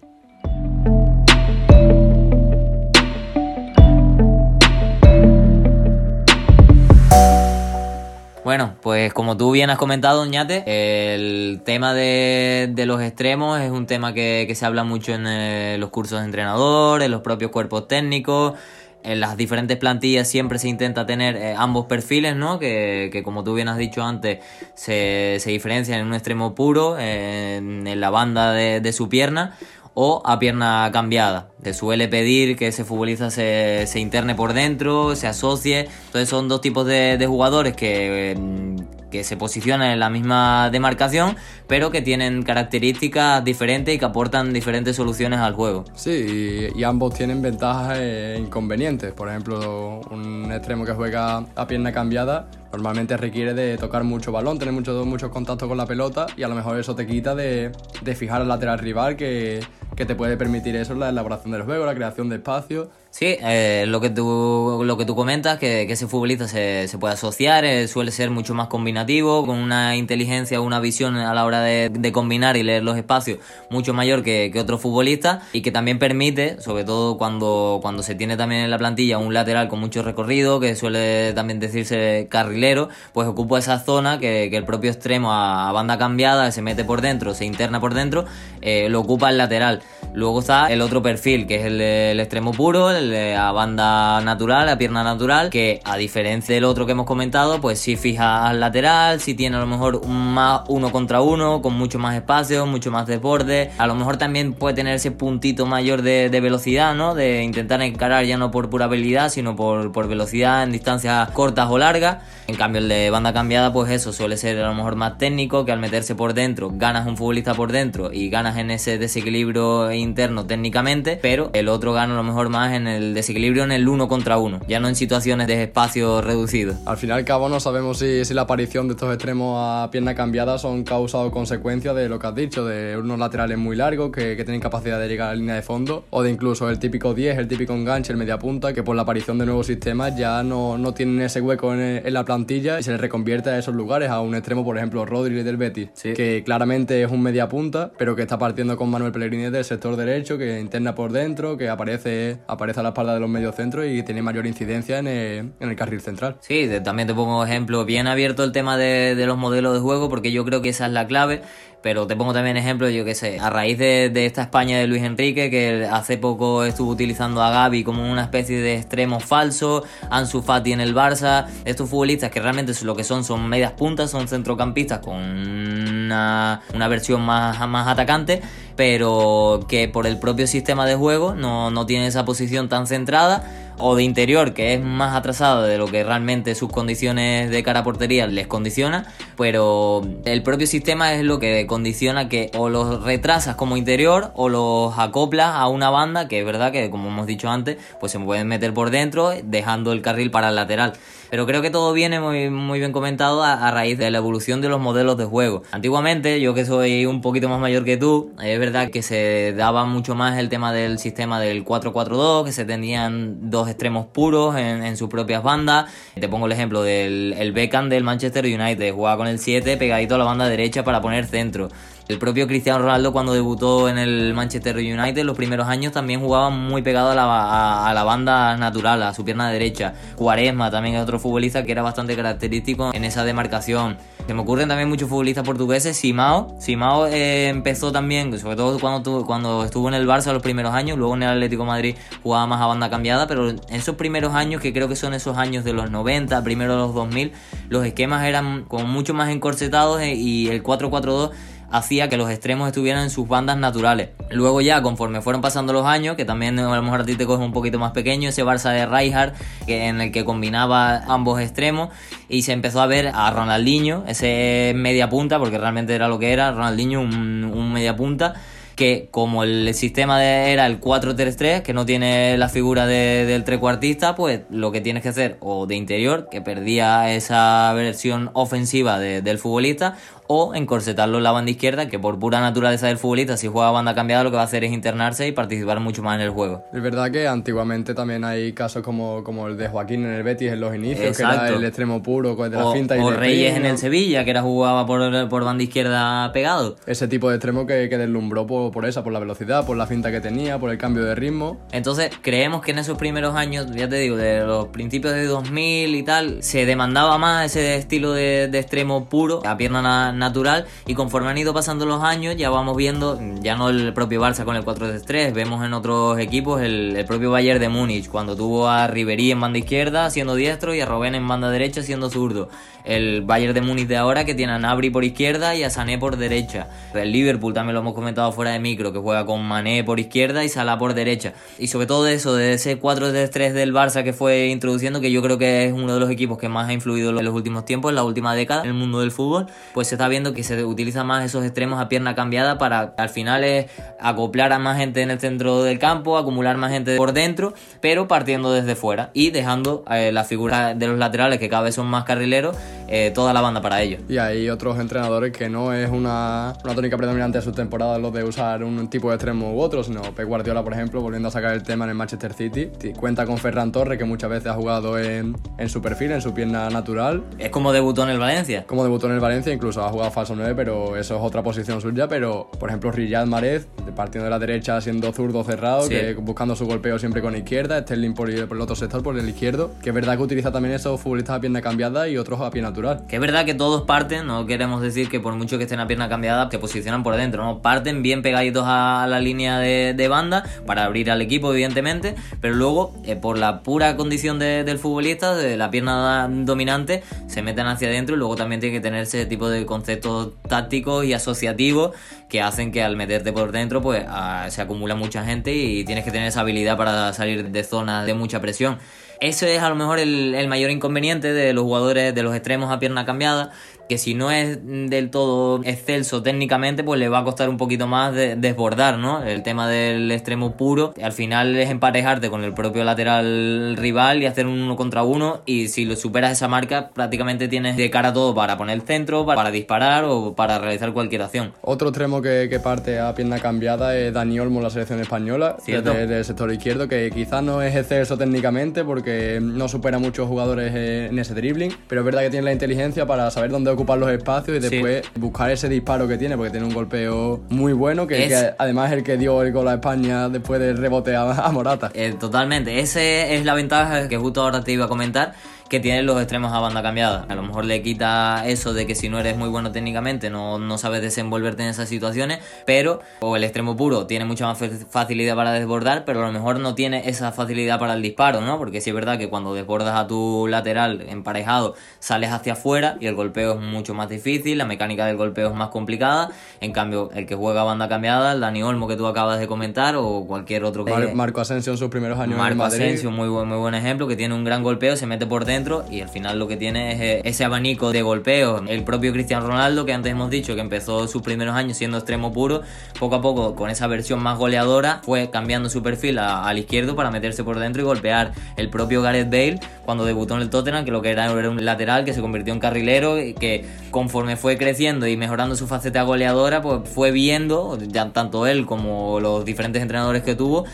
Bueno, 8.49 8.73
pues 8.81 9.13
como 9.13 9.37
tú 9.37 9.51
bien 9.51 9.69
has 9.69 9.77
comentado, 9.77 10.25
Ñate, 10.25 10.63
el 10.65 11.61
tema 11.63 11.93
de, 11.93 12.73
los 12.87 12.99
extremos 12.99 13.59
es 13.59 13.69
un 13.69 13.85
tema 13.85 14.11
que, 14.11 14.51
se 14.55 14.65
habla 14.65 14.83
mucho 14.83 15.13
en 15.13 15.27
eh, 15.27 15.77
los 15.77 15.91
cursos 15.91 16.17
de 16.17 16.25
entrenador, 16.25 17.03
en 17.03 17.11
los 17.11 17.21
propios 17.21 17.51
cuerpos 17.51 17.87
técnicos. 17.87 18.55
En 19.03 19.19
las 19.19 19.37
diferentes 19.37 19.77
plantillas 19.77 20.27
siempre 20.27 20.57
se 20.57 20.67
intenta 20.67 21.05
tener 21.05 21.35
eh, 21.35 21.53
ambos 21.55 21.85
perfiles, 21.85 22.35
¿no? 22.35 22.57
Que, 22.57 23.21
como 23.23 23.43
tú 23.43 23.53
bien 23.53 23.67
has 23.67 23.77
dicho 23.77 24.01
antes, 24.01 24.39
se, 24.73 25.39
diferencian 25.45 25.99
en 25.99 26.07
un 26.07 26.15
extremo 26.15 26.55
puro, 26.55 26.97
en, 26.97 27.99
la 27.99 28.09
banda 28.09 28.51
de 28.53 28.93
su 28.93 29.09
pierna, 29.09 29.59
o 29.93 30.21
a 30.25 30.39
pierna 30.39 30.89
cambiada. 30.93 31.49
Se 31.63 31.73
suele 31.73 32.07
pedir 32.07 32.55
que 32.55 32.67
ese 32.67 32.83
futbolista 32.83 33.29
se, 33.31 33.85
se 33.87 33.99
interne 33.99 34.35
por 34.35 34.53
dentro, 34.53 35.15
se 35.15 35.27
asocie. 35.27 35.89
Entonces 36.05 36.29
son 36.29 36.47
dos 36.47 36.61
tipos 36.61 36.85
de, 36.85 37.17
de 37.17 37.27
jugadores 37.27 37.75
que, 37.75 38.35
mm, 38.37 39.09
que 39.09 39.23
se 39.23 39.37
posicionan 39.37 39.91
en 39.91 39.99
la 39.99 40.09
misma 40.09 40.69
demarcación, 40.71 41.35
pero 41.67 41.91
que 41.91 42.01
tienen 42.01 42.43
características 42.43 43.43
diferentes 43.43 43.95
y 43.95 43.99
que 43.99 44.05
aportan 44.05 44.53
diferentes 44.53 44.95
soluciones 44.95 45.39
al 45.39 45.53
juego. 45.53 45.85
Sí, 45.95 46.69
y, 46.75 46.83
ambos 46.83 47.13
tienen 47.13 47.41
ventajas 47.41 47.99
e 47.99 48.37
inconvenientes. 48.39 49.11
Por 49.13 49.29
ejemplo, 49.29 50.01
un 50.09 50.51
extremo 50.51 50.85
que 50.85 50.93
juega 50.93 51.45
a 51.55 51.67
pierna 51.67 51.91
cambiada 51.91 52.49
normalmente 52.71 53.17
requiere 53.17 53.53
de 53.53 53.77
tocar 53.77 54.03
mucho 54.03 54.31
balón, 54.31 54.59
tener 54.59 54.73
mucho, 54.73 55.05
muchos 55.05 55.29
contactos 55.29 55.67
con 55.67 55.77
la 55.77 55.85
pelota 55.85 56.27
y 56.37 56.43
a 56.43 56.47
lo 56.47 56.55
mejor 56.55 56.79
eso 56.79 56.95
te 56.95 57.07
quita 57.07 57.35
de, 57.35 57.71
de 58.01 58.15
fijar 58.15 58.41
al 58.41 58.47
lateral 58.47 58.79
rival 58.79 59.15
que, 59.15 59.59
que 59.99 60.05
te 60.05 60.15
puede 60.15 60.37
permitir 60.37 60.77
eso 60.77 60.95
la 60.95 61.09
elaboración 61.09 61.51
del 61.51 61.63
juego, 61.63 61.85
la 61.85 61.93
creación 61.93 62.29
de 62.29 62.37
espacio 62.37 62.89
Sí, 63.11 63.37
eh, 63.41 63.85
lo, 63.87 64.01
que 64.01 64.11
tú, 64.11 64.81
lo 64.85 64.95
que 64.95 65.03
tú 65.03 65.15
comentas, 65.15 65.57
que, 65.57 65.87
que 65.87 65.93
ese 65.93 66.07
futbolista 66.07 66.47
se, 66.47 66.87
se 66.87 66.97
puede 66.99 67.15
asociar, 67.15 67.65
eh, 67.65 67.87
suele 67.87 68.11
ser 68.11 68.29
mucho 68.29 68.53
más 68.53 68.67
combinativo, 68.67 69.47
con 69.47 69.57
una 69.57 69.95
inteligencia, 69.95 70.61
una 70.61 70.79
visión 70.79 71.17
a 71.17 71.33
la 71.33 71.43
hora 71.43 71.61
de, 71.61 71.89
de 71.89 72.11
combinar 72.11 72.55
y 72.55 72.61
leer 72.61 72.83
los 72.83 72.95
espacios 72.97 73.39
mucho 73.71 73.93
mayor 73.93 74.21
que, 74.21 74.51
que 74.53 74.59
otro 74.59 74.77
futbolista 74.77 75.41
y 75.53 75.61
que 75.61 75.71
también 75.71 75.97
permite, 75.97 76.61
sobre 76.61 76.83
todo 76.83 77.17
cuando, 77.17 77.79
cuando 77.81 78.03
se 78.03 78.13
tiene 78.13 78.37
también 78.37 78.61
en 78.61 78.69
la 78.69 78.77
plantilla 78.77 79.17
un 79.17 79.33
lateral 79.33 79.69
con 79.69 79.79
mucho 79.79 80.03
recorrido, 80.03 80.59
que 80.59 80.75
suele 80.75 81.33
también 81.33 81.59
decirse 81.59 82.27
carrilero, 82.29 82.89
pues 83.13 83.27
ocupa 83.27 83.57
esa 83.57 83.79
zona 83.79 84.19
que, 84.19 84.49
que 84.51 84.57
el 84.57 84.65
propio 84.65 84.91
extremo 84.91 85.33
a, 85.33 85.71
banda 85.71 85.97
cambiada 85.97 86.51
se 86.51 86.61
mete 86.61 86.83
por 86.85 87.01
dentro, 87.01 87.33
se 87.33 87.45
interna 87.45 87.81
por 87.81 87.95
dentro, 87.95 88.25
eh, 88.61 88.87
lo 88.87 88.99
ocupa 88.99 89.29
el 89.31 89.37
lateral. 89.39 89.81
Luego 90.13 90.39
está 90.39 90.67
el 90.67 90.81
otro 90.81 91.01
perfil, 91.01 91.47
que 91.47 91.55
es 91.55 91.65
el, 91.65 91.81
el 91.81 92.19
extremo 92.19 92.51
puro, 92.51 92.89
a 92.99 93.51
banda 93.53 94.19
natural, 94.21 94.67
a 94.67 94.77
pierna 94.77 95.03
natural, 95.03 95.49
que 95.49 95.79
a 95.85 95.95
diferencia 95.95 96.53
del 96.53 96.65
otro 96.65 96.85
que 96.85 96.91
hemos 96.91 97.05
comentado, 97.05 97.61
pues 97.61 97.79
si 97.79 97.95
fija 97.95 98.47
al 98.47 98.59
lateral, 98.59 99.21
si 99.21 99.35
tiene 99.35 99.55
a 99.55 99.59
lo 99.59 99.67
mejor 99.67 100.05
más 100.05 100.63
uno 100.67 100.91
contra 100.91 101.21
uno, 101.21 101.61
con 101.61 101.75
mucho 101.75 101.97
más 101.97 102.15
espacio, 102.15 102.65
mucho 102.65 102.91
más 102.91 103.07
desborde, 103.07 103.71
a 103.77 103.87
lo 103.87 103.95
mejor 103.95 104.17
también 104.17 104.53
puede 104.53 104.75
tener 104.75 104.95
ese 104.95 105.11
puntito 105.11 105.65
mayor 105.65 106.01
de, 106.01 106.29
velocidad, 106.39 106.93
¿no? 106.93 107.15
De 107.15 107.43
intentar 107.43 107.81
encarar 107.81 108.25
ya 108.25 108.37
no 108.37 108.51
por 108.51 108.69
pura 108.69 108.85
habilidad, 108.85 109.29
sino 109.29 109.55
por, 109.55 109.91
por 109.91 110.07
velocidad 110.07 110.63
en 110.63 110.71
distancias 110.71 111.29
cortas 111.31 111.69
o 111.69 111.77
largas. 111.77 112.17
En 112.47 112.55
cambio, 112.55 112.81
el 112.81 112.89
de 112.89 113.09
banda 113.11 113.31
cambiada, 113.31 113.71
pues 113.71 113.91
eso 113.91 114.11
suele 114.11 114.35
ser 114.35 114.59
a 114.61 114.67
lo 114.67 114.73
mejor 114.73 114.95
más 114.95 115.17
técnico, 115.17 115.65
que 115.65 115.71
al 115.71 115.79
meterse 115.79 116.15
por 116.15 116.33
dentro, 116.33 116.71
ganas 116.73 117.07
un 117.07 117.15
futbolista 117.15 117.53
por 117.53 117.71
dentro 117.71 118.11
y 118.11 118.29
ganas 118.29 118.57
en 118.57 118.71
ese 118.71 118.97
desequilibrio 118.97 119.91
interno 119.91 120.45
técnicamente, 120.45 121.19
pero 121.21 121.49
el 121.53 121.69
otro 121.69 121.93
gana 121.93 122.13
a 122.13 122.17
lo 122.17 122.23
mejor 122.23 122.49
más 122.49 122.73
en 122.73 122.87
el 122.89 123.13
desequilibrio 123.13 123.63
en 123.63 123.71
el 123.71 123.87
uno 123.87 124.07
contra 124.07 124.37
uno, 124.37 124.59
ya 124.67 124.79
no 124.79 124.87
en 124.87 124.95
situaciones 124.95 125.47
de 125.47 125.63
espacio 125.63 126.21
reducido. 126.21 126.75
Al 126.85 126.97
final 126.97 127.17
y 127.17 127.19
al 127.19 127.25
cabo 127.25 127.49
no 127.49 127.59
sabemos 127.59 127.99
si, 127.99 128.25
si 128.25 128.33
la 128.33 128.41
aparición 128.41 128.87
de 128.87 128.93
estos 128.93 129.13
extremos 129.13 129.57
a 129.59 129.89
pierna 129.91 130.15
cambiada 130.15 130.57
son 130.57 130.83
causa 130.83 131.19
o 131.19 131.31
consecuencia 131.31 131.93
de 131.93 132.09
lo 132.09 132.19
que 132.19 132.27
has 132.27 132.35
dicho, 132.35 132.65
de 132.65 132.97
unos 132.97 133.17
laterales 133.19 133.57
muy 133.57 133.75
largos 133.75 134.11
que, 134.11 134.35
que 134.35 134.43
tienen 134.43 134.61
capacidad 134.61 134.99
de 134.99 135.07
llegar 135.07 135.29
a 135.29 135.31
la 135.31 135.37
línea 135.37 135.55
de 135.55 135.61
fondo, 135.61 136.05
o 136.09 136.23
de 136.23 136.31
incluso 136.31 136.69
el 136.69 136.79
típico 136.79 137.13
10, 137.13 137.37
el 137.37 137.47
típico 137.47 137.73
enganche, 137.73 138.11
el 138.11 138.17
media 138.17 138.37
punta, 138.37 138.73
que 138.73 138.83
por 138.83 138.95
la 138.95 139.03
aparición 139.03 139.37
de 139.37 139.45
nuevos 139.45 139.67
sistemas 139.67 140.15
ya 140.15 140.43
no, 140.43 140.77
no 140.77 140.93
tienen 140.93 141.21
ese 141.21 141.41
hueco 141.41 141.73
en, 141.73 141.79
en, 141.79 142.13
la 142.13 142.25
plantilla 142.25 142.79
y 142.79 142.83
se 142.83 142.91
les 142.91 143.01
reconvierte 143.01 143.49
a 143.49 143.57
esos 143.57 143.75
lugares, 143.75 144.09
a 144.09 144.21
un 144.21 144.35
extremo, 144.35 144.63
por 144.63 144.77
ejemplo, 144.77 145.05
Rodri 145.05 145.43
del 145.43 145.57
Betis, 145.57 145.89
que 146.01 146.43
claramente 146.45 147.01
es 147.01 147.11
un 147.11 147.21
media 147.21 147.47
punta, 147.47 147.91
pero 147.97 148.15
que 148.15 148.21
está 148.21 148.37
partiendo 148.37 148.77
con 148.77 148.89
Manuel 148.89 149.11
Pellegrini 149.11 149.49
del 149.49 149.65
sector 149.65 149.95
derecho, 149.95 150.37
que 150.37 150.59
interna 150.59 150.95
por 150.95 151.11
dentro, 151.11 151.57
que 151.57 151.69
aparece, 151.69 152.39
aparece 152.47 152.78
a 152.79 152.83
la 152.83 152.89
espalda 152.89 153.13
de 153.13 153.19
los 153.19 153.29
mediocentros 153.29 153.85
y 153.87 154.03
tiene 154.03 154.21
mayor 154.21 154.47
incidencia 154.47 154.99
en 154.99 155.07
el, 155.07 155.75
carril 155.75 156.01
central. 156.01 156.37
Sí, 156.41 156.69
también 156.83 157.07
te 157.07 157.13
pongo 157.13 157.43
ejemplo, 157.43 157.85
bien 157.85 158.07
abierto 158.07 158.43
el 158.43 158.51
tema 158.51 158.77
de, 158.77 159.15
los 159.25 159.37
modelos 159.37 159.73
de 159.73 159.79
juego, 159.79 160.09
porque 160.09 160.31
yo 160.31 160.45
creo 160.45 160.61
que 160.61 160.69
esa 160.69 160.87
es 160.87 160.91
la 160.91 161.07
clave. 161.07 161.41
Pero 161.81 162.07
te 162.07 162.17
pongo 162.17 162.33
también 162.33 162.57
ejemplo, 162.57 162.89
yo 162.89 163.05
que 163.05 163.15
sé, 163.15 163.39
a 163.39 163.49
raíz 163.49 163.77
de, 163.77 164.25
esta 164.25 164.41
España 164.41 164.79
de 164.79 164.87
Luis 164.87 165.01
Enrique, 165.01 165.49
que 165.49 165.87
hace 165.89 166.17
poco 166.17 166.65
estuvo 166.65 166.91
utilizando 166.91 167.41
a 167.41 167.51
Gaby 167.51 167.85
como 167.85 168.11
una 168.11 168.23
especie 168.23 168.59
de 168.59 168.75
extremo 168.75 169.21
falso, 169.21 169.85
Ansu 170.09 170.41
Fati 170.41 170.73
en 170.73 170.81
el 170.81 170.93
Barça, 170.93 171.47
estos 171.63 171.89
futbolistas 171.89 172.31
que 172.31 172.41
realmente 172.41 172.73
lo 172.83 172.97
que 172.97 173.05
son 173.05 173.23
son 173.23 173.47
medias 173.47 173.71
puntas, 173.71 174.11
son 174.11 174.27
centrocampistas 174.27 174.99
con 174.99 175.88
una, 176.09 176.61
una 176.73 176.87
versión 176.87 177.21
más, 177.21 177.67
más 177.67 177.87
atacante 177.87 178.41
pero 178.79 179.65
que 179.67 179.89
por 179.89 180.07
el 180.07 180.19
propio 180.19 180.47
sistema 180.47 180.85
de 180.85 180.95
juego 180.95 181.35
no, 181.35 181.69
no 181.69 181.85
tiene 181.85 182.07
esa 182.07 182.23
posición 182.23 182.69
tan 182.69 182.87
centrada 182.87 183.43
o 183.77 183.97
de 183.97 184.03
interior 184.03 184.53
que 184.53 184.73
es 184.73 184.81
más 184.81 185.17
atrasado 185.17 185.63
de 185.63 185.77
lo 185.77 185.87
que 185.87 186.01
realmente 186.01 186.55
sus 186.55 186.71
condiciones 186.71 187.49
de 187.49 187.61
cara 187.61 187.81
a 187.81 187.83
portería 187.83 188.25
les 188.27 188.47
condiciona, 188.47 189.05
pero 189.35 190.07
el 190.23 190.43
propio 190.43 190.65
sistema 190.65 191.13
es 191.13 191.25
lo 191.25 191.39
que 191.39 191.67
condiciona 191.67 192.29
que 192.29 192.51
o 192.57 192.69
los 192.69 193.03
retrasas 193.03 193.57
como 193.57 193.75
interior 193.75 194.31
o 194.35 194.47
los 194.47 194.97
acoplas 194.97 195.55
a 195.55 195.67
una 195.67 195.89
banda 195.89 196.29
que 196.29 196.39
es 196.39 196.45
verdad 196.45 196.71
que 196.71 196.89
como 196.89 197.09
hemos 197.09 197.27
dicho 197.27 197.49
antes, 197.49 197.77
pues 197.99 198.13
se 198.13 198.19
pueden 198.19 198.47
meter 198.47 198.73
por 198.73 198.91
dentro 198.91 199.33
dejando 199.43 199.91
el 199.91 200.01
carril 200.01 200.31
para 200.31 200.47
el 200.47 200.55
lateral. 200.55 200.93
Pero 201.29 201.45
creo 201.45 201.61
que 201.61 201.69
todo 201.69 201.93
viene 201.93 202.19
muy, 202.19 202.49
muy 202.49 202.79
bien 202.79 202.91
comentado 202.91 203.43
a, 203.43 203.69
raíz 203.71 203.97
de 203.97 204.09
la 204.09 204.17
evolución 204.17 204.61
de 204.61 204.69
los 204.69 204.79
modelos 204.79 205.17
de 205.17 205.25
juego. 205.25 205.63
Antiguamente, 205.71 206.41
yo 206.41 206.53
que 206.53 206.65
soy 206.65 207.05
un 207.05 207.21
poquito 207.21 207.49
más 207.49 207.59
mayor 207.59 207.83
que 207.83 207.97
tú, 207.97 208.31
es 208.41 208.59
verdad 208.59 208.89
que 208.89 209.01
se 209.01 209.53
daba 209.55 209.85
mucho 209.85 210.15
más 210.15 210.39
el 210.39 210.49
tema 210.49 210.73
del 210.73 210.97
sistema 210.99 211.39
del 211.39 211.63
4-4-2, 211.65 212.45
que 212.45 212.51
se 212.51 212.65
tenían 212.65 213.49
dos 213.49 213.69
extremos 213.69 214.07
puros 214.07 214.55
en, 214.55 214.97
sus 214.97 215.09
propias 215.09 215.43
bandas. 215.43 215.91
Te 216.19 216.27
pongo 216.27 216.47
el 216.47 216.51
ejemplo 216.51 216.81
del 216.81 217.35
el 217.37 217.51
Beckham 217.51 217.89
del 217.89 218.03
Manchester 218.03 218.45
United, 218.45 218.93
jugaba 218.93 219.17
con 219.17 219.27
el 219.27 219.39
7 219.39 219.77
pegadito 219.77 220.15
a 220.15 220.17
la 220.17 220.23
banda 220.23 220.49
derecha 220.49 220.83
para 220.83 220.99
poner 221.01 221.25
centro. 221.25 221.69
El 222.09 222.17
propio 222.17 222.47
Cristiano 222.47 222.79
Ronaldo 222.79 223.13
cuando 223.13 223.33
debutó 223.33 223.87
en 223.87 223.99
el 223.99 224.33
Manchester 224.33 224.75
United 224.77 225.23
los 225.25 225.37
primeros 225.37 225.67
años 225.67 225.91
también 225.91 226.19
jugaba 226.19 226.49
muy 226.49 226.81
pegado 226.81 227.11
a 227.11 227.15
la, 227.15 227.87
a, 227.87 227.93
la, 227.93 228.03
banda 228.03 228.57
natural, 228.57 229.03
a 229.03 229.13
su 229.13 229.23
pierna 229.23 229.51
derecha. 229.51 229.93
Cuaresma 230.15 230.71
también 230.71 230.95
es 230.95 231.03
otro 231.03 231.19
futbolista 231.19 231.63
que 231.63 231.71
era 231.71 231.83
bastante 231.83 232.15
característico 232.15 232.95
en 232.95 233.05
esa 233.05 233.23
demarcación. 233.23 233.99
Se 234.25 234.33
me 234.33 234.41
ocurren 234.41 234.67
también 234.67 234.89
muchos 234.89 235.07
futbolistas 235.07 235.45
portugueses. 235.45 235.97
Simao, 235.97 236.55
Simao 236.59 237.05
eh, 237.05 237.49
empezó 237.49 237.91
también, 237.91 238.37
sobre 238.39 238.55
todo 238.55 238.79
cuando, 238.79 239.23
cuando 239.27 239.63
estuvo 239.63 239.87
en 239.87 239.93
el 239.93 240.07
Barça 240.07 240.33
los 240.33 240.41
primeros 240.41 240.73
años, 240.73 240.97
luego 240.97 241.13
en 241.15 241.21
el 241.21 241.29
Atlético 241.29 241.63
Madrid 241.63 241.95
jugaba 242.23 242.47
más 242.47 242.59
a 242.59 242.65
banda 242.65 242.89
cambiada, 242.89 243.27
pero 243.27 243.51
en 243.51 243.59
esos 243.69 243.97
primeros 243.97 244.33
años, 244.33 244.63
que 244.63 244.73
creo 244.73 244.87
que 244.87 244.95
son 244.95 245.13
esos 245.13 245.37
años 245.37 245.63
de 245.63 245.73
los 245.73 245.91
90, 245.91 246.43
primero 246.43 246.73
de 246.73 246.79
los 246.79 246.95
2000, 246.95 247.33
los 247.69 247.85
esquemas 247.85 248.25
eran 248.25 248.63
como 248.63 248.87
mucho 248.87 249.13
más 249.13 249.29
encorsetados 249.29 250.01
eh, 250.01 250.15
y 250.15 250.47
el 250.47 250.63
4-4-2 250.63 251.29
hacía 251.71 252.09
que 252.09 252.17
los 252.17 252.29
extremos 252.29 252.67
estuvieran 252.67 253.03
en 253.03 253.09
sus 253.09 253.27
bandas 253.27 253.57
naturales. 253.57 254.09
Luego 254.31 254.61
ya, 254.61 254.81
conforme 254.81 255.21
fueron 255.21 255.41
pasando 255.41 255.73
los 255.73 255.85
años, 255.85 256.15
que 256.15 256.25
también 256.25 256.57
a 256.59 256.75
lo 256.75 256.81
mejor 256.81 257.01
a 257.01 257.05
ti 257.05 257.17
un 257.19 257.53
poquito 257.53 257.79
más 257.79 257.91
pequeño, 257.91 258.29
ese 258.29 258.43
Barça 258.43 258.71
de 258.71 258.85
Rijkaard, 258.85 259.33
que, 259.65 259.87
en 259.87 260.01
el 260.01 260.11
que 260.11 260.25
combinaba 260.25 260.97
ambos 261.07 261.39
extremos, 261.41 261.89
y 262.27 262.43
se 262.43 262.53
empezó 262.53 262.81
a 262.81 262.87
ver 262.87 263.11
a 263.13 263.29
Ronaldinho, 263.31 264.03
ese 264.07 264.73
media 264.75 265.09
punta, 265.09 265.39
porque 265.39 265.57
realmente 265.57 265.93
era 265.93 266.07
lo 266.07 266.19
que 266.19 266.33
era, 266.33 266.51
Ronaldinho 266.51 267.01
un, 267.01 267.43
un 267.43 267.73
media 267.73 267.95
punta, 267.95 268.35
que 268.79 269.09
como 269.11 269.43
el 269.43 269.73
sistema 269.73 270.23
era 270.23 270.65
el 270.65 270.79
4-3-3, 270.79 271.63
que 271.63 271.73
no 271.73 271.85
tiene 271.85 272.37
la 272.37 272.47
figura 272.47 272.87
del 272.87 273.43
trecuartista, 273.43 274.15
pues 274.15 274.43
lo 274.49 274.71
que 274.71 274.79
tienes 274.79 275.03
que 275.03 275.09
hacer, 275.09 275.35
o 275.41 275.67
de 275.67 275.75
interior, 275.75 276.29
que 276.31 276.39
perdía 276.39 277.13
esa 277.13 277.73
versión 277.73 278.31
ofensiva 278.31 278.97
del 278.97 279.37
futbolista, 279.37 279.97
o 280.31 280.53
encorsetarlo 280.53 281.17
en 281.17 281.23
la 281.23 281.31
banda 281.31 281.49
izquierda, 281.49 281.89
que 281.89 281.97
por 281.97 282.19
pura 282.19 282.39
naturaleza 282.39 282.85
del 282.85 282.99
futbolista, 282.99 283.35
si 283.35 283.47
juega 283.47 283.71
banda 283.71 283.95
cambiada, 283.95 284.23
lo 284.23 284.29
que 284.29 284.35
va 284.35 284.43
a 284.43 284.45
hacer 284.45 284.63
es 284.63 284.71
internarse 284.71 285.27
y 285.27 285.31
participar 285.31 285.79
mucho 285.79 286.03
más 286.03 286.19
en 286.19 286.21
el 286.21 286.29
juego. 286.29 286.63
Es 286.71 286.83
verdad 286.83 287.09
que 287.09 287.27
antiguamente 287.27 287.95
también 287.95 288.23
hay 288.23 288.53
casos 288.53 288.83
como, 288.83 289.23
como 289.23 289.47
el 289.47 289.57
de 289.57 289.69
Joaquín 289.69 290.05
en 290.05 290.11
el 290.11 290.21
Betis 290.21 290.51
en 290.51 290.59
los 290.59 290.75
inicios, 290.75 291.17
que 291.17 291.23
era 291.23 291.49
el 291.49 291.63
extremo 291.63 292.03
puro 292.03 292.35
de 292.35 292.49
la 292.51 292.63
o, 292.67 292.73
finta 292.73 292.95
y 292.95 292.99
O 292.99 293.09
Reyes 293.09 293.57
en 293.57 293.65
el 293.65 293.79
Sevilla, 293.79 294.23
que 294.23 294.29
era 294.29 294.43
jugaba 294.43 294.85
por, 294.85 295.29
por 295.29 295.43
banda 295.43 295.63
izquierda 295.63 296.31
pegado. 296.31 296.75
Ese 296.85 297.07
tipo 297.07 297.31
de 297.31 297.37
extremo 297.37 297.65
que, 297.65 297.89
que 297.89 297.97
deslumbró 297.97 298.45
por, 298.45 298.71
por 298.71 298.85
esa, 298.85 299.03
por 299.03 299.11
la 299.11 299.19
velocidad, 299.19 299.65
por 299.65 299.77
la 299.77 299.87
finta 299.87 300.11
que 300.11 300.21
tenía, 300.21 300.59
por 300.59 300.69
el 300.69 300.77
cambio 300.77 301.05
de 301.05 301.15
ritmo. 301.15 301.59
Entonces, 301.71 302.11
creemos 302.21 302.61
que 302.61 302.69
en 302.69 302.77
esos 302.77 302.99
primeros 302.99 303.33
años, 303.35 303.65
ya 303.71 303.89
te 303.89 303.95
digo, 303.95 304.15
de 304.15 304.45
los 304.45 304.67
principios 304.67 305.15
de 305.15 305.25
2000 305.25 305.95
y 305.95 306.03
tal, 306.03 306.43
se 306.43 306.67
demandaba 306.67 307.17
más 307.17 307.47
ese 307.47 307.77
estilo 307.77 308.13
de, 308.13 308.47
de 308.47 308.59
extremo 308.59 309.09
puro, 309.09 309.41
a 309.43 309.57
pierna 309.57 310.18
natural 310.19 310.65
y 310.85 310.93
conforme 310.93 311.29
han 311.29 311.37
ido 311.37 311.53
pasando 311.53 311.85
los 311.85 312.03
años 312.03 312.35
ya 312.37 312.49
vamos 312.49 312.77
viendo, 312.77 313.19
ya 313.41 313.55
no 313.55 313.69
el 313.69 313.93
propio 313.93 314.21
Barça 314.21 314.45
con 314.45 314.55
el 314.55 314.63
4-3, 314.63 315.33
vemos 315.33 315.65
en 315.65 315.73
otros 315.73 316.19
equipos 316.19 316.61
el, 316.61 317.03
propio 317.07 317.31
Bayern 317.31 317.59
de 317.59 317.69
Múnich 317.69 318.09
cuando 318.09 318.35
tuvo 318.35 318.67
a 318.67 318.87
Ribery 318.87 319.31
en 319.31 319.39
banda 319.39 319.57
izquierda 319.57 320.09
siendo 320.09 320.35
diestro 320.35 320.75
y 320.75 320.81
a 320.81 320.85
Robben 320.85 321.15
en 321.15 321.27
banda 321.27 321.49
derecha 321.49 321.81
siendo 321.81 322.09
zurdo. 322.09 322.49
El 322.83 323.21
Bayern 323.21 323.53
de 323.53 323.61
Múnich 323.61 323.87
de 323.87 323.97
ahora 323.97 324.25
que 324.25 324.33
tiene 324.35 324.53
a 324.53 324.59
Nabri 324.59 324.89
por 324.89 325.03
izquierda 325.03 325.55
y 325.55 325.63
a 325.63 325.69
Sané 325.69 325.97
por 325.97 326.17
derecha. 326.17 326.67
El 326.93 327.11
Liverpool 327.11 327.53
también 327.53 327.73
lo 327.75 327.81
hemos 327.81 327.93
comentado 327.93 328.31
fuera 328.31 328.51
de 328.51 328.59
micro 328.59 328.91
que 328.91 328.99
juega 328.99 329.25
con 329.25 329.43
Mané 329.43 329.83
por 329.83 329.99
izquierda 329.99 330.43
y 330.43 330.49
Salah 330.49 330.77
por 330.77 330.93
derecha. 330.93 331.33
Y 331.57 331.67
sobre 331.67 331.87
todo 331.87 332.07
eso, 332.07 332.35
de 332.35 332.53
ese 332.53 332.79
4-3 332.79 333.53
del 333.53 333.73
Barça 333.73 334.03
que 334.03 334.13
fue 334.13 334.47
introduciendo, 334.47 335.01
que 335.01 335.11
yo 335.11 335.21
creo 335.21 335.37
que 335.37 335.65
es 335.65 335.73
uno 335.73 335.93
de 335.93 335.99
los 335.99 336.09
equipos 336.09 336.37
que 336.37 336.49
más 336.49 336.69
ha 336.69 336.73
influido 336.73 337.09
en 337.09 337.23
los 337.23 337.33
últimos 337.33 337.65
tiempos, 337.65 337.89
en 337.89 337.95
la 337.95 338.03
última 338.03 338.35
década, 338.35 338.63
en 338.63 338.69
el 338.69 338.73
mundo 338.73 338.99
del 339.01 339.11
fútbol, 339.11 339.47
pues 339.73 339.87
se 339.87 339.95
está 339.95 340.07
viendo 340.09 340.33
que 340.33 340.43
se 340.43 340.63
utiliza 340.65 341.03
más 341.03 341.23
esos 341.23 341.45
extremos 341.45 341.79
a 341.79 341.87
pierna 341.87 342.15
cambiada 342.15 342.57
para 342.57 342.93
al 342.97 343.09
final 343.09 343.43
es 343.43 343.67
acoplar 343.99 344.51
a 344.51 344.59
más 344.59 344.77
gente 344.77 345.01
en 345.01 345.11
el 345.11 345.19
centro 345.19 345.63
del 345.63 345.79
campo, 345.79 346.17
acumular 346.17 346.57
más 346.57 346.71
gente 346.71 346.97
por 346.97 347.13
dentro, 347.13 347.53
pero 347.81 348.07
partiendo 348.07 348.51
desde 348.51 348.75
fuera 348.75 349.11
y 349.13 349.31
dejando 349.31 349.83
eh, 349.89 350.11
la 350.11 350.23
figura 350.23 350.73
de 350.73 350.87
los 350.87 350.97
laterales 350.97 351.39
que 351.39 351.49
cada 351.49 351.63
vez 351.63 351.75
son 351.75 351.87
más 351.87 352.03
carrileros 352.03 352.55
eh, 352.91 353.11
toda 353.13 353.33
la 353.33 353.41
banda 353.41 353.61
para 353.61 353.81
ello. 353.81 353.99
Y 354.09 354.17
hay 354.17 354.49
otros 354.49 354.79
entrenadores 354.79 355.31
que 355.31 355.47
no 355.47 355.73
es 355.73 355.89
una, 355.91 356.53
una 356.63 356.75
tónica 356.75 356.97
predominante 356.97 357.37
de 357.37 357.43
su 357.43 357.51
temporada 357.51 357.99
lo 357.99 358.09
de 358.09 358.23
usar 358.23 358.63
un 358.63 358.89
tipo 358.89 359.09
de 359.09 359.15
extremo 359.15 359.53
u 359.53 359.59
otro, 359.59 359.83
sino 359.83 360.01
Pep 360.01 360.27
Guardiola, 360.27 360.63
por 360.63 360.73
ejemplo, 360.73 360.99
volviendo 360.99 361.27
a 361.27 361.31
sacar 361.31 361.53
el 361.53 361.61
tema 361.61 361.85
en 361.85 361.91
el 361.91 361.95
Manchester 361.95 362.33
City, 362.33 362.71
cuenta 362.97 363.27
con 363.27 363.37
Ferran 363.37 363.71
Torres, 363.71 363.99
que 363.99 364.05
muchas 364.05 364.31
veces 364.31 364.47
ha 364.47 364.55
jugado 364.55 364.97
en, 364.97 365.35
en 365.59 365.69
su 365.69 365.81
perfil, 365.83 366.11
en 366.11 366.21
su 366.21 366.33
pierna 366.33 366.69
natural. 366.69 367.23
Es 367.37 367.51
como 367.51 367.71
debutó 367.71 368.03
en 368.03 368.09
el 368.09 368.17
Valencia. 368.17 368.65
Como 368.65 368.83
debutó 368.83 369.05
en 369.05 369.13
el 369.13 369.19
Valencia, 369.19 369.53
incluso 369.53 369.85
ha 369.85 369.89
jugado 369.89 370.09
falso 370.09 370.35
9, 370.35 370.53
pero 370.55 370.97
eso 370.97 371.15
es 371.15 371.21
otra 371.21 371.43
posición 371.43 371.81
suya. 371.81 372.07
Pero, 372.07 372.49
por 372.59 372.69
ejemplo, 372.69 372.91
Riyad 372.91 373.27
Mahrez, 373.27 373.67
partiendo 373.95 374.23
de 374.25 374.31
la 374.31 374.39
derecha, 374.39 374.81
siendo 374.81 375.13
zurdo 375.13 375.43
cerrado, 375.43 375.87
que 375.87 376.15
buscando 376.15 376.55
su 376.55 376.65
golpeo 376.65 376.97
siempre 376.97 377.21
con 377.21 377.35
izquierda, 377.35 377.81
Sterling 377.81 378.13
por, 378.13 378.29
por 378.47 378.57
el 378.57 378.61
otro 378.61 378.75
sector, 378.75 379.03
por 379.03 379.17
el 379.17 379.29
izquierdo, 379.29 379.71
que 379.83 379.89
es 379.89 379.95
verdad 379.95 380.17
que 380.17 380.23
utiliza 380.23 380.51
también 380.51 380.73
esos 380.73 380.99
futbolistas 380.99 381.37
a 381.37 381.39
pierna 381.39 381.61
cambiada 381.61 382.07
y 382.07 382.17
otros 382.17 382.41
a 382.41 382.49
pie 382.49 382.63
natural. 382.63 382.78
Que 383.07 383.15
es 383.17 383.21
verdad 383.21 383.45
que 383.45 383.53
todos 383.53 383.81
parten, 383.83 384.25
no 384.25 384.45
queremos 384.45 384.81
decir 384.81 385.09
que 385.09 385.19
por 385.19 385.35
mucho 385.35 385.57
que 385.57 385.65
estén 385.65 385.81
a 385.81 385.87
pierna 385.87 386.07
cambiada, 386.07 386.47
te 386.47 386.59
posicionan 386.59 387.03
por 387.03 387.15
dentro, 387.17 387.43
¿no? 387.43 387.61
Parten 387.61 388.01
bien 388.01 388.21
pegaditos 388.21 388.63
a 388.65 389.05
la 389.09 389.19
línea 389.19 389.59
de, 389.59 390.07
banda 390.07 390.43
para 390.65 390.85
abrir 390.85 391.11
al 391.11 391.21
equipo, 391.21 391.51
evidentemente, 391.51 392.15
pero 392.41 392.55
luego, 392.55 392.93
eh, 393.05 393.15
por 393.15 393.37
la 393.37 393.61
pura 393.61 393.95
condición 393.97 394.39
del 394.39 394.79
futbolista, 394.79 395.35
de 395.35 395.57
la 395.57 395.69
pierna 395.69 396.27
dominante, 396.29 397.03
se 397.27 397.41
meten 397.41 397.67
hacia 397.67 397.89
adentro 397.89 398.15
y 398.15 398.17
luego 398.17 398.35
también 398.35 398.61
tiene 398.61 398.77
que 398.77 398.81
tener 398.81 399.03
ese 399.03 399.25
tipo 399.25 399.49
de 399.49 399.65
conceptos 399.65 400.29
tácticos 400.47 401.05
y 401.05 401.13
asociativos 401.13 401.91
que 402.29 402.41
hacen 402.41 402.71
que 402.71 402.81
al 402.81 402.95
meterte 402.95 403.33
por 403.33 403.51
dentro, 403.51 403.81
pues 403.81 404.05
se 404.49 404.61
acumula 404.61 404.95
mucha 404.95 405.25
gente 405.25 405.53
y 405.53 405.83
tienes 405.83 406.05
que 406.05 406.11
tener 406.11 406.27
esa 406.27 406.41
habilidad 406.41 406.77
para 406.77 407.11
salir 407.13 407.49
de 407.49 407.63
zonas 407.63 408.05
de 408.05 408.13
mucha 408.13 408.39
presión. 408.39 408.77
Eso 409.21 409.45
es 409.45 409.61
a 409.61 409.69
lo 409.69 409.75
mejor 409.75 409.99
el, 409.99 410.33
el, 410.33 410.47
mayor 410.47 410.71
inconveniente 410.71 411.33
de 411.33 411.53
los 411.53 411.63
jugadores 411.63 412.15
de 412.15 412.23
los 412.23 412.33
extremos 412.33 412.71
a 412.71 412.79
pierna 412.79 413.05
cambiada, 413.05 413.51
que 413.89 413.97
si 413.97 414.13
no 414.13 414.29
es 414.29 414.59
del 414.63 415.09
todo 415.09 415.61
excelso 415.63 416.21
técnicamente, 416.21 416.83
pues 416.83 416.99
le 416.99 417.09
va 417.09 417.19
a 417.19 417.23
costar 417.23 417.49
un 417.49 417.57
poquito 417.57 417.87
más 417.87 418.13
de, 418.13 418.35
desbordar, 418.35 418.99
¿no? 418.99 419.23
El 419.23 419.41
tema 419.41 419.67
del 419.67 420.11
extremo 420.11 420.55
puro, 420.55 420.93
al 421.01 421.11
final 421.11 421.57
es 421.57 421.71
emparejarte 421.71 422.29
con 422.29 422.43
el 422.43 422.53
propio 422.53 422.83
lateral 422.83 423.75
rival 423.77 424.21
y 424.21 424.27
hacer 424.27 424.45
un 424.45 424.61
uno 424.61 424.75
contra 424.75 425.01
uno, 425.01 425.41
y 425.47 425.69
si 425.69 425.85
lo 425.85 425.95
superas 425.95 426.33
esa 426.33 426.47
marca, 426.47 426.91
prácticamente 426.93 427.47
tienes 427.47 427.77
de 427.77 427.89
cara 427.89 428.13
todo 428.13 428.35
para 428.35 428.57
poner 428.57 428.75
el 428.75 428.83
centro, 428.83 429.25
para, 429.25 429.49
disparar 429.49 430.05
o 430.05 430.35
para 430.35 430.59
realizar 430.59 430.93
cualquier 430.93 431.23
acción. 431.23 431.53
Otro 431.61 431.89
extremo 431.89 432.21
que, 432.21 432.47
que 432.47 432.59
parte 432.59 432.99
a 432.99 433.15
pierna 433.15 433.39
cambiada 433.39 433.97
es 433.97 434.13
Dani 434.13 434.39
Olmo, 434.39 434.61
la 434.61 434.69
selección 434.69 434.99
española, 434.99 435.57
desde, 435.65 436.19
el 436.19 436.25
sector 436.25 436.53
izquierdo, 436.53 436.87
que 436.87 437.09
quizás 437.11 437.41
no 437.41 437.63
es 437.63 437.75
excelso 437.75 438.19
técnicamente 438.19 438.83
porque 438.83 439.39
no 439.41 439.67
supera 439.67 439.97
a 439.97 439.99
muchos 439.99 440.27
jugadores 440.27 440.75
en 441.09 441.17
ese 441.17 441.33
dribbling, 441.33 441.73
pero 441.87 442.01
es 442.01 442.05
verdad 442.05 442.21
que 442.21 442.29
tiene 442.29 442.45
la 442.45 442.53
inteligencia 442.53 443.07
para 443.07 443.31
saber 443.31 443.49
dónde 443.49 443.71
ocupar 443.79 443.97
los 443.97 444.09
espacios 444.11 444.57
y 444.57 444.59
después 444.59 445.03
buscar 445.15 445.49
ese 445.51 445.69
disparo 445.69 446.07
que 446.07 446.17
tiene, 446.17 446.35
porque 446.35 446.51
tiene 446.51 446.65
un 446.65 446.73
golpeo 446.73 447.41
muy 447.49 447.73
bueno, 447.73 448.05
que, 448.07 448.53
además 448.57 448.91
es 448.91 448.97
el 448.97 449.03
que 449.03 449.17
dio 449.17 449.41
el 449.41 449.53
gol 449.53 449.67
a 449.69 449.75
España 449.75 450.27
después 450.27 450.59
del 450.59 450.77
rebote 450.77 451.15
a, 451.15 451.49
Morata. 451.51 451.89
Eh, 451.93 452.15
totalmente, 452.19 452.79
esa 452.79 453.01
es 453.01 453.45
la 453.45 453.53
ventaja 453.53 454.07
que 454.09 454.17
justo 454.17 454.41
ahora 454.41 454.63
te 454.63 454.73
iba 454.73 454.85
a 454.85 454.87
comentar 454.87 455.33
que 455.69 455.79
tienen 455.79 456.07
los 456.07 456.19
extremos 456.19 456.51
a 456.51 456.59
banda 456.59 456.81
cambiada. 456.81 457.25
A 457.29 457.35
lo 457.35 457.43
mejor 457.43 457.65
le 457.65 457.81
quita 457.83 458.43
eso 458.47 458.73
de 458.73 458.87
que 458.87 458.95
si 458.95 459.07
no 459.07 459.19
eres 459.19 459.37
muy 459.37 459.49
bueno 459.49 459.71
técnicamente 459.71 460.31
no, 460.31 460.57
no 460.57 460.77
sabes 460.79 461.01
desenvolverte 461.01 461.61
en 461.61 461.69
esas 461.69 461.87
situaciones, 461.87 462.39
pero 462.65 463.01
o 463.19 463.35
el 463.35 463.43
extremo 463.43 463.77
puro 463.77 464.07
tiene 464.07 464.25
mucha 464.25 464.47
más 464.47 464.57
facilidad 464.89 465.35
para 465.35 465.51
desbordar, 465.51 466.05
pero 466.05 466.23
a 466.23 466.25
lo 466.25 466.31
mejor 466.31 466.59
no 466.59 466.73
tiene 466.73 467.07
esa 467.07 467.31
facilidad 467.31 467.79
para 467.79 467.93
el 467.93 468.01
disparo, 468.01 468.41
¿no? 468.41 468.57
Porque 468.57 468.81
sí 468.81 468.89
es 468.89 468.95
verdad 468.95 469.19
que 469.19 469.29
cuando 469.29 469.53
desbordas 469.53 469.95
a 469.95 470.07
tu 470.07 470.47
lateral 470.47 471.05
emparejado 471.07 471.75
sales 471.99 472.31
hacia 472.31 472.53
afuera 472.53 472.97
y 472.99 473.05
el 473.05 473.13
golpeo 473.13 473.53
es 473.53 473.59
mucho 473.59 473.93
más 473.93 474.09
difícil, 474.09 474.57
la 474.57 474.65
mecánica 474.65 475.05
del 475.05 475.17
golpeo 475.17 475.49
es 475.49 475.55
más 475.55 475.69
complicada, 475.69 476.31
en 476.61 476.71
cambio 476.71 477.11
el 477.13 477.27
que 477.27 477.35
juega 477.35 477.61
a 477.61 477.65
banda 477.65 477.87
cambiada, 477.87 478.33
el 478.33 478.39
Dani 478.39 478.63
Olmo 478.63 478.87
que 478.87 478.95
tú 478.95 479.05
acabas 479.05 479.39
de 479.39 479.47
comentar 479.47 479.95
o 479.95 480.25
cualquier 480.25 480.63
otro 480.63 480.83
que... 480.83 481.13
Marco 481.13 481.41
Asensio 481.41 481.73
en 481.73 481.77
sus 481.77 481.89
primeros 481.89 482.17
años 482.17 482.37
Marco 482.39 482.55
en. 482.55 482.61
Asensio, 482.61 483.11
muy 483.11 483.27
buen, 483.27 483.47
muy 483.47 483.57
buen 483.57 483.75
ejemplo, 483.75 484.07
que 484.07 484.15
tiene 484.15 484.33
un 484.33 484.43
gran 484.43 484.63
golpeo, 484.63 484.95
se 484.95 485.05
mete 485.05 485.27
por 485.27 485.45
dentro 485.45 485.58
y 485.89 486.01
al 486.01 486.09
final 486.09 486.39
lo 486.39 486.47
que 486.47 486.55
tiene 486.55 486.93
es 486.93 487.01
eh, 487.01 487.21
ese 487.25 487.43
abanico 487.43 487.91
de 487.91 488.01
golpeo. 488.01 488.63
El 488.67 488.83
propio 488.83 489.11
Cristiano 489.11 489.45
Ronaldo, 489.45 489.85
que 489.85 489.93
antes 489.93 490.11
hemos 490.11 490.29
dicho 490.29 490.55
que 490.55 490.61
empezó 490.61 491.07
sus 491.07 491.21
primeros 491.21 491.53
años 491.53 491.77
siendo 491.77 491.97
extremo 491.97 492.31
puro, 492.31 492.61
poco 492.97 493.15
a 493.15 493.21
poco 493.21 493.55
con 493.55 493.69
esa 493.69 493.87
versión 493.87 494.21
más 494.21 494.37
goleadora 494.37 495.01
fue 495.03 495.29
cambiando 495.29 495.69
su 495.69 495.83
perfil 495.83 496.19
al 496.19 496.57
izquierdo 496.57 496.95
para 496.95 497.11
meterse 497.11 497.43
por 497.43 497.59
dentro 497.59 497.81
y 497.81 497.85
golpear. 497.85 498.31
El 498.55 498.69
propio 498.69 499.01
Gareth 499.01 499.29
Bale, 499.29 499.59
cuando 499.83 500.05
debutó 500.05 500.35
en 500.35 500.41
el 500.41 500.49
Tottenham, 500.49 500.85
que 500.85 500.91
lo 500.91 501.01
que 501.01 501.09
era 501.09 501.25
era 501.25 501.49
un 501.49 501.63
lateral 501.65 502.05
que 502.05 502.13
se 502.13 502.21
convirtió 502.21 502.53
en 502.53 502.59
carrilero, 502.59 503.21
y 503.21 503.33
que 503.33 503.65
conforme 503.91 504.37
fue 504.37 504.57
creciendo 504.57 505.07
y 505.07 505.17
mejorando 505.17 505.55
su 505.55 505.67
faceta 505.67 506.03
goleadora, 506.03 506.61
pues 506.61 506.87
fue 506.87 507.11
viendo, 507.11 507.77
ya 507.77 508.09
tanto 508.11 508.47
él 508.47 508.65
como 508.65 509.19
los 509.19 509.43
diferentes 509.43 509.81
entrenadores 509.81 510.23
que 510.23 510.35
tuvo, 510.35 510.65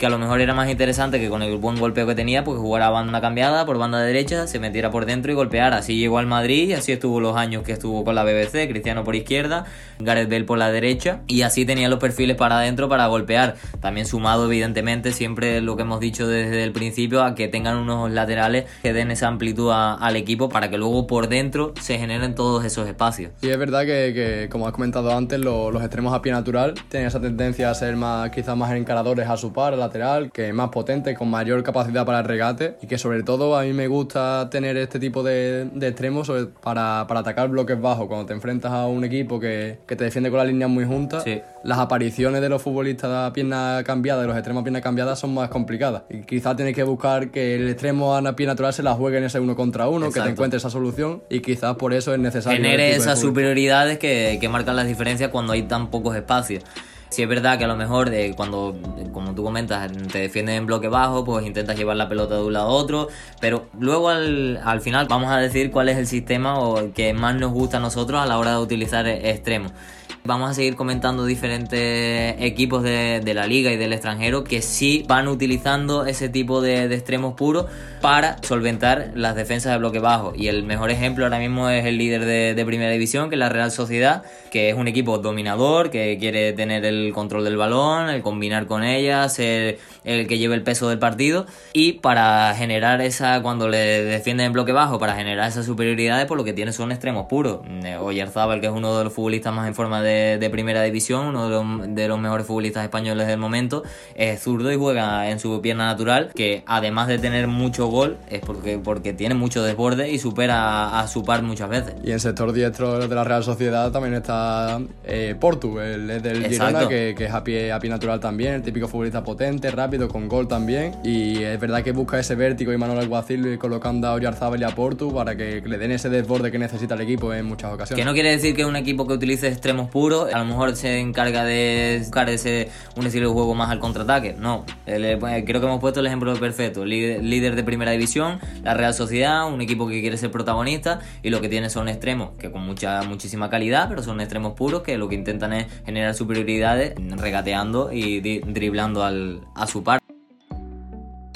que 0.00 0.06
a 0.06 0.08
lo 0.10 0.16
mejor 0.16 0.40
era 0.40 0.54
más 0.54 0.70
interesante 0.70 1.20
que 1.20 1.28
con 1.28 1.42
el 1.42 1.58
buen 1.58 1.78
golpeo 1.78 2.06
que 2.06 2.14
tenía, 2.14 2.42
pues 2.42 2.58
jugara 2.58 2.88
banda 2.88 3.20
cambiada 3.20 3.66
por 3.66 3.76
banda 3.76 4.00
derecha, 4.00 4.46
se 4.46 4.58
metiera 4.58 4.90
por 4.90 5.04
dentro 5.04 5.30
y 5.30 5.34
golpeara. 5.34 5.76
Así 5.76 5.98
llegó 5.98 6.18
al 6.18 6.26
Madrid 6.26 6.70
y 6.70 6.72
así 6.72 6.90
estuvo 6.90 7.20
los 7.20 7.36
años 7.36 7.64
que 7.64 7.72
estuvo 7.72 8.02
con 8.02 8.14
la 8.14 8.24
BBC, 8.24 8.66
Cristiano 8.70 9.04
por 9.04 9.14
izquierda, 9.14 9.66
Gareth 9.98 10.30
Bale 10.30 10.44
por 10.44 10.56
la 10.56 10.72
derecha 10.72 11.20
y 11.26 11.42
así 11.42 11.66
tenía 11.66 11.90
los 11.90 11.98
perfiles 11.98 12.38
para 12.38 12.60
adentro 12.60 12.88
para 12.88 13.08
golpear. 13.08 13.56
También 13.80 14.06
sumado 14.06 14.46
evidentemente 14.46 15.12
siempre 15.12 15.60
lo 15.60 15.76
que 15.76 15.82
hemos 15.82 16.00
dicho 16.00 16.26
desde 16.26 16.64
el 16.64 16.72
principio 16.72 17.22
a 17.22 17.34
que 17.34 17.48
tengan 17.48 17.76
unos 17.76 18.10
laterales 18.10 18.64
que 18.82 18.94
den 18.94 19.10
esa 19.10 19.28
amplitud 19.28 19.70
al 19.70 20.16
equipo 20.16 20.48
para 20.48 20.70
que 20.70 20.78
luego 20.78 21.06
por 21.06 21.28
dentro 21.28 21.74
se 21.78 21.98
generen 21.98 22.34
todos 22.34 22.64
esos 22.64 22.88
espacios. 22.88 23.32
Y 23.42 23.50
es 23.50 23.58
verdad 23.58 23.82
que, 23.82 24.48
como 24.50 24.66
has 24.66 24.72
comentado 24.72 25.14
antes, 25.14 25.38
los 25.38 25.82
extremos 25.82 26.14
a 26.14 26.22
pie 26.22 26.32
natural 26.32 26.72
tienen 26.88 27.06
esa 27.06 27.20
tendencia 27.20 27.70
a 27.70 27.74
ser 27.74 27.96
más 27.96 28.30
quizás 28.30 28.56
más 28.56 28.72
encaradores 28.72 29.28
a 29.28 29.36
su 29.36 29.52
par, 29.52 29.74
a 29.74 29.89
lateral, 29.90 30.30
que 30.30 30.48
es 30.48 30.54
más 30.54 30.70
potente, 30.70 31.14
con 31.14 31.28
mayor 31.28 31.62
capacidad 31.62 32.06
para 32.06 32.20
el 32.20 32.24
regate 32.24 32.76
y 32.80 32.86
que 32.86 32.96
sobre 32.96 33.22
todo 33.22 33.56
a 33.56 33.62
mí 33.62 33.72
me 33.72 33.88
gusta 33.88 34.48
tener 34.50 34.76
este 34.76 35.00
tipo 35.00 35.22
de, 35.22 35.68
de 35.72 35.88
extremos 35.88 36.30
para, 36.62 37.06
para, 37.08 37.20
atacar 37.20 37.48
bloques 37.48 37.80
bajos. 37.80 38.06
Cuando 38.06 38.26
te 38.26 38.32
enfrentas 38.32 38.72
a 38.72 38.86
un 38.86 39.04
equipo 39.04 39.40
que, 39.40 39.78
que 39.86 39.96
te 39.96 40.04
defiende 40.04 40.30
con 40.30 40.38
las 40.38 40.46
líneas 40.46 40.70
muy 40.70 40.84
juntas, 40.84 41.24
las 41.64 41.78
apariciones 41.78 42.40
de 42.40 42.48
los 42.48 42.62
futbolistas 42.62 43.10
a 43.10 43.32
pierna 43.32 43.82
cambiada, 43.84 44.22
de 44.22 44.28
los 44.28 44.36
extremos 44.36 44.60
a 44.60 44.64
pierna 44.64 44.80
cambiada, 44.80 45.16
son 45.16 45.34
más 45.34 45.48
complicadas. 45.48 46.02
Y 46.08 46.22
quizás 46.22 46.56
tienes 46.56 46.74
que 46.74 46.84
buscar 46.84 47.30
que 47.30 47.56
el 47.56 47.68
extremo 47.68 48.16
a 48.16 48.36
pie 48.36 48.46
natural 48.46 48.72
se 48.72 48.82
la 48.82 48.94
juegue 48.94 49.18
en 49.18 49.24
ese 49.24 49.40
uno 49.40 49.56
contra 49.56 49.88
uno, 49.88 50.10
que 50.12 50.20
te 50.20 50.28
encuentre 50.28 50.58
esa 50.58 50.70
solución 50.70 51.22
y 51.28 51.40
quizás 51.40 51.76
por 51.76 51.92
eso 51.92 52.14
es 52.14 52.20
necesario. 52.20 52.62
Genere 52.62 52.94
esas 52.94 53.20
superioridades 53.20 53.98
que, 53.98 54.38
que 54.40 54.48
marcan 54.48 54.76
las 54.76 54.86
diferencias 54.86 55.30
cuando 55.30 55.52
hay 55.52 55.64
tan 55.64 55.90
pocos 55.90 56.14
espacios. 56.14 56.64
Si 57.10 57.22
es 57.22 57.28
verdad 57.28 57.58
que 57.58 57.64
a 57.64 57.68
lo 57.68 57.76
mejor 57.76 58.08
de 58.08 58.34
cuando, 58.36 58.76
como 59.12 59.34
tú 59.34 59.42
comentas, 59.42 59.90
te 60.12 60.18
defienden 60.18 60.54
en 60.56 60.66
bloque 60.66 60.86
bajo, 60.88 61.24
pues 61.24 61.44
intentas 61.44 61.76
llevar 61.76 61.96
la 61.96 62.08
pelota 62.08 62.36
de 62.36 62.42
un 62.42 62.52
lado 62.52 62.68
a 62.68 62.72
otro, 62.72 63.08
pero 63.40 63.66
luego 63.78 64.10
al, 64.10 64.60
al 64.64 64.80
final 64.80 65.06
vamos 65.08 65.30
a 65.30 65.38
decir 65.38 65.72
cuál 65.72 65.88
es 65.88 65.98
el 65.98 66.06
sistema 66.06 66.60
o 66.60 66.92
que 66.92 67.12
más 67.12 67.34
nos 67.34 67.50
gusta 67.52 67.78
a 67.78 67.80
nosotros 67.80 68.20
a 68.20 68.26
la 68.26 68.38
hora 68.38 68.52
de 68.52 68.58
utilizar 68.58 69.08
extremos. 69.08 69.72
Vamos 70.22 70.50
a 70.50 70.54
seguir 70.54 70.76
comentando 70.76 71.24
diferentes 71.24 72.36
equipos 72.40 72.82
de, 72.82 73.22
la 73.34 73.46
liga 73.46 73.72
y 73.72 73.78
del 73.78 73.94
extranjero 73.94 74.44
que 74.44 74.60
sí 74.60 75.02
van 75.08 75.28
utilizando 75.28 76.04
ese 76.04 76.28
tipo 76.28 76.60
de, 76.60 76.84
extremos 76.94 77.32
puros 77.34 77.66
para 78.02 78.36
solventar 78.42 79.12
las 79.14 79.34
defensas 79.34 79.72
de 79.72 79.78
bloque 79.78 79.98
bajo. 79.98 80.34
Y 80.36 80.48
el 80.48 80.62
mejor 80.62 80.90
ejemplo 80.90 81.24
ahora 81.24 81.38
mismo 81.38 81.70
es 81.70 81.86
el 81.86 81.96
líder 81.96 82.26
de, 82.26 82.64
primera 82.66 82.90
división, 82.92 83.30
que 83.30 83.36
es 83.36 83.38
la 83.38 83.48
Real 83.48 83.70
Sociedad, 83.70 84.22
que 84.50 84.68
es 84.68 84.74
un 84.74 84.88
equipo 84.88 85.16
dominador, 85.18 85.88
que 85.88 86.18
quiere 86.18 86.52
tener 86.52 86.84
el 86.84 87.12
control 87.14 87.42
del 87.42 87.56
balón, 87.56 88.10
el 88.10 88.20
combinar 88.20 88.66
con 88.66 88.84
ella, 88.84 89.26
ser 89.30 89.78
el 90.04 90.26
que 90.26 90.36
lleve 90.36 90.54
el 90.54 90.62
peso 90.62 90.90
del 90.90 90.98
partido. 90.98 91.46
Y 91.72 91.94
para 91.94 92.54
generar 92.54 93.00
esa, 93.00 93.40
cuando 93.40 93.68
le 93.68 94.04
defienden 94.04 94.48
en 94.48 94.52
bloque 94.52 94.72
bajo, 94.72 94.98
para 94.98 95.14
generar 95.14 95.48
esas 95.48 95.64
superioridades, 95.64 96.26
por 96.26 96.36
pues 96.36 96.38
lo 96.38 96.44
que 96.44 96.52
tiene 96.52 96.72
son 96.72 96.92
extremos 96.92 97.26
puros. 97.26 97.60
Oyarzábal, 98.00 98.60
que 98.60 98.66
es 98.66 98.72
uno 98.72 98.98
de 98.98 99.04
los 99.04 99.12
futbolistas 99.14 99.54
más 99.54 99.66
en 99.66 99.74
forma 99.74 100.02
de 100.02 100.09
de, 100.10 100.50
primera 100.50 100.82
división, 100.82 101.28
uno 101.28 101.48
de 101.86 102.08
los, 102.08 102.18
mejores 102.20 102.46
futbolistas 102.46 102.82
españoles 102.84 103.26
del 103.26 103.38
momento, 103.38 103.82
es 104.14 104.42
zurdo 104.42 104.72
y 104.72 104.76
juega 104.76 105.30
en 105.30 105.38
su 105.38 105.60
pierna 105.60 105.86
natural, 105.86 106.32
que 106.34 106.62
además 106.66 107.08
de 107.08 107.18
tener 107.18 107.46
mucho 107.46 107.86
gol, 107.86 108.18
es 108.28 108.40
porque, 108.40 108.78
porque 108.78 109.12
tiene 109.12 109.34
mucho 109.34 109.62
desborde 109.62 110.10
y 110.10 110.18
supera 110.18 111.00
a, 111.00 111.08
su 111.08 111.24
par 111.24 111.42
muchas 111.42 111.68
veces. 111.68 111.94
Y 112.04 112.12
en 112.12 112.20
sector 112.20 112.52
diestro 112.52 112.98
de 113.06 113.14
la 113.14 113.24
Real 113.24 113.44
Sociedad 113.44 113.90
también 113.90 114.14
está 114.14 114.80
eh, 115.04 115.34
Portu, 115.38 115.80
el 115.80 116.20
del 116.22 116.46
Girona, 116.48 116.88
que, 116.88 117.14
es 117.18 117.32
a 117.32 117.44
pie, 117.44 117.72
a 117.72 117.78
pie 117.78 117.90
natural 117.90 118.20
también, 118.20 118.54
el 118.54 118.62
típico 118.62 118.88
futbolista 118.88 119.22
potente, 119.22 119.70
rápido, 119.70 120.08
con 120.08 120.28
gol 120.28 120.48
también. 120.48 120.94
Y 121.04 121.42
es 121.42 121.58
verdad 121.60 121.82
que 121.82 121.92
busca 121.92 122.18
ese 122.18 122.34
vértigo 122.34 122.72
y 122.72 122.76
Manuel 122.76 123.00
Alguacil 123.00 123.58
colocando 123.58 124.08
a 124.08 124.14
Oriarzábal 124.14 124.60
y 124.60 124.64
a 124.64 124.70
Portu 124.70 125.14
para 125.14 125.36
que 125.36 125.62
le 125.64 125.78
den 125.78 125.92
ese 125.92 126.08
desborde 126.08 126.50
que 126.50 126.58
necesita 126.58 126.94
el 126.94 127.02
equipo 127.02 127.32
en 127.32 127.46
muchas 127.46 127.72
ocasiones. 127.72 128.02
Que 128.02 128.04
no 128.04 128.12
quiere 128.12 128.30
decir 128.30 128.54
que 128.54 128.64
un 128.64 128.76
equipo 128.76 129.06
que 129.06 129.14
utilice 129.14 129.48
extremos 129.48 129.88
puros 129.88 129.99
a 130.08 130.38
lo 130.38 130.44
mejor 130.44 130.76
se 130.76 130.98
encarga 130.98 131.44
de 131.44 131.98
buscar 132.00 132.30
ese, 132.30 132.70
un 132.96 133.06
estilo 133.06 133.28
de 133.28 133.34
juego 133.34 133.54
más 133.54 133.70
al 133.70 133.78
contraataque. 133.78 134.34
No, 134.38 134.64
eh, 134.86 135.18
creo 135.46 135.60
que 135.60 135.66
hemos 135.66 135.80
puesto 135.80 136.00
el 136.00 136.06
ejemplo 136.06 136.34
perfecto. 136.36 136.84
Líder 136.84 137.54
de 137.54 137.64
primera 137.64 137.90
división, 137.90 138.40
la 138.62 138.74
Real 138.74 138.94
Sociedad, 138.94 139.46
un 139.52 139.60
equipo 139.60 139.86
que 139.88 140.00
quiere 140.00 140.16
ser 140.16 140.30
protagonista 140.30 141.00
y 141.22 141.30
lo 141.30 141.40
que 141.40 141.48
tiene 141.48 141.68
son 141.68 141.88
extremos 141.88 142.30
que 142.38 142.50
con 142.50 142.62
mucha 142.62 143.02
muchísima 143.02 143.50
calidad, 143.50 143.88
pero 143.88 144.02
son 144.02 144.20
extremos 144.20 144.54
puros 144.54 144.82
que 144.82 144.96
lo 144.96 145.08
que 145.08 145.16
intentan 145.16 145.52
es 145.52 145.66
generar 145.84 146.14
superioridades 146.14 146.94
regateando 147.16 147.92
y 147.92 148.20
driblando 148.20 149.04
al, 149.04 149.42
a 149.54 149.66
su 149.66 149.84
par. 149.84 149.99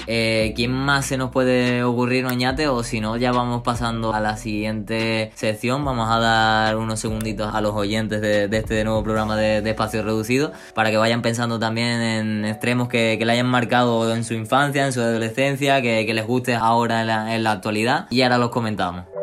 Eh, 0.07 0.53
¿Quién 0.55 0.71
más 0.71 1.05
se 1.05 1.17
nos 1.17 1.31
puede 1.31 1.83
ocurrir, 1.83 2.25
Oñate? 2.25 2.67
O 2.67 2.83
si 2.83 2.99
no, 2.99 3.17
ya 3.17 3.31
vamos 3.31 3.63
pasando 3.63 4.13
a 4.13 4.19
la 4.19 4.37
siguiente 4.37 5.31
sección. 5.35 5.83
Vamos 5.85 6.09
a 6.09 6.19
dar 6.19 6.77
unos 6.77 6.99
segunditos 6.99 7.53
a 7.53 7.61
los 7.61 7.73
oyentes 7.73 8.21
de, 8.21 8.49
este 8.51 8.83
nuevo 8.83 9.03
programa 9.03 9.35
de, 9.35 9.69
Espacio 9.69 10.03
Reducido 10.03 10.51
para 10.73 10.91
que 10.91 10.97
vayan 10.97 11.21
pensando 11.21 11.59
también 11.59 12.01
en 12.01 12.45
extremos 12.45 12.87
que, 12.87 13.17
le 13.19 13.31
hayan 13.31 13.47
marcado 13.47 14.13
en 14.13 14.23
su 14.23 14.33
infancia, 14.35 14.85
en 14.85 14.93
su 14.93 15.01
adolescencia, 15.01 15.81
que, 15.81 16.13
les 16.13 16.25
guste 16.25 16.55
ahora 16.55 17.33
en 17.33 17.43
la 17.43 17.51
actualidad. 17.51 18.07
Y 18.09 18.21
ahora 18.21 18.37
los 18.37 18.51
comentamos. 18.51 19.14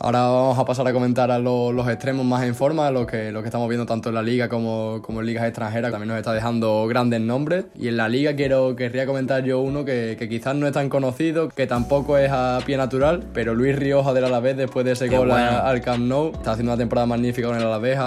Ahora 0.00 0.20
vamos 0.20 0.56
a 0.56 0.64
pasar 0.64 0.86
a 0.86 0.92
comentar 0.92 1.32
a 1.32 1.40
los 1.40 1.88
extremos 1.88 2.24
más 2.24 2.44
en 2.44 2.54
forma, 2.54 2.88
lo 2.92 3.04
que, 3.04 3.32
lo 3.32 3.42
que 3.42 3.48
estamos 3.48 3.68
viendo 3.68 3.84
tanto 3.84 4.10
en 4.10 4.14
la 4.14 4.22
liga 4.22 4.48
como, 4.48 5.00
como 5.02 5.20
en 5.20 5.26
ligas 5.26 5.44
extranjeras, 5.44 5.90
también 5.90 6.08
nos 6.08 6.18
está 6.18 6.32
dejando 6.32 6.86
grandes 6.86 7.20
nombres. 7.20 7.64
Y 7.76 7.88
en 7.88 7.96
la 7.96 8.08
liga 8.08 8.36
quiero, 8.36 8.76
querría 8.76 9.06
comentar 9.06 9.42
yo 9.42 9.60
uno 9.60 9.84
que, 9.84 10.16
quizás 10.30 10.54
no 10.54 10.68
es 10.68 10.72
tan 10.72 10.88
conocido, 10.88 11.48
que 11.48 11.66
tampoco 11.66 12.16
es 12.16 12.30
a 12.30 12.60
pie 12.64 12.76
natural, 12.76 13.24
pero 13.34 13.56
Luis 13.56 13.74
Rioja 13.74 14.12
del 14.12 14.26
Alavés, 14.26 14.56
después 14.56 14.86
de 14.86 14.92
ese 14.92 15.08
gol 15.08 15.32
al 15.32 15.80
Camp 15.80 16.04
Nou, 16.04 16.30
está 16.32 16.52
haciendo 16.52 16.72
una 16.72 16.78
temporada 16.78 17.06
magnífica 17.06 17.48
con 17.48 17.56
el 17.56 17.64
Alavés, 17.64 17.98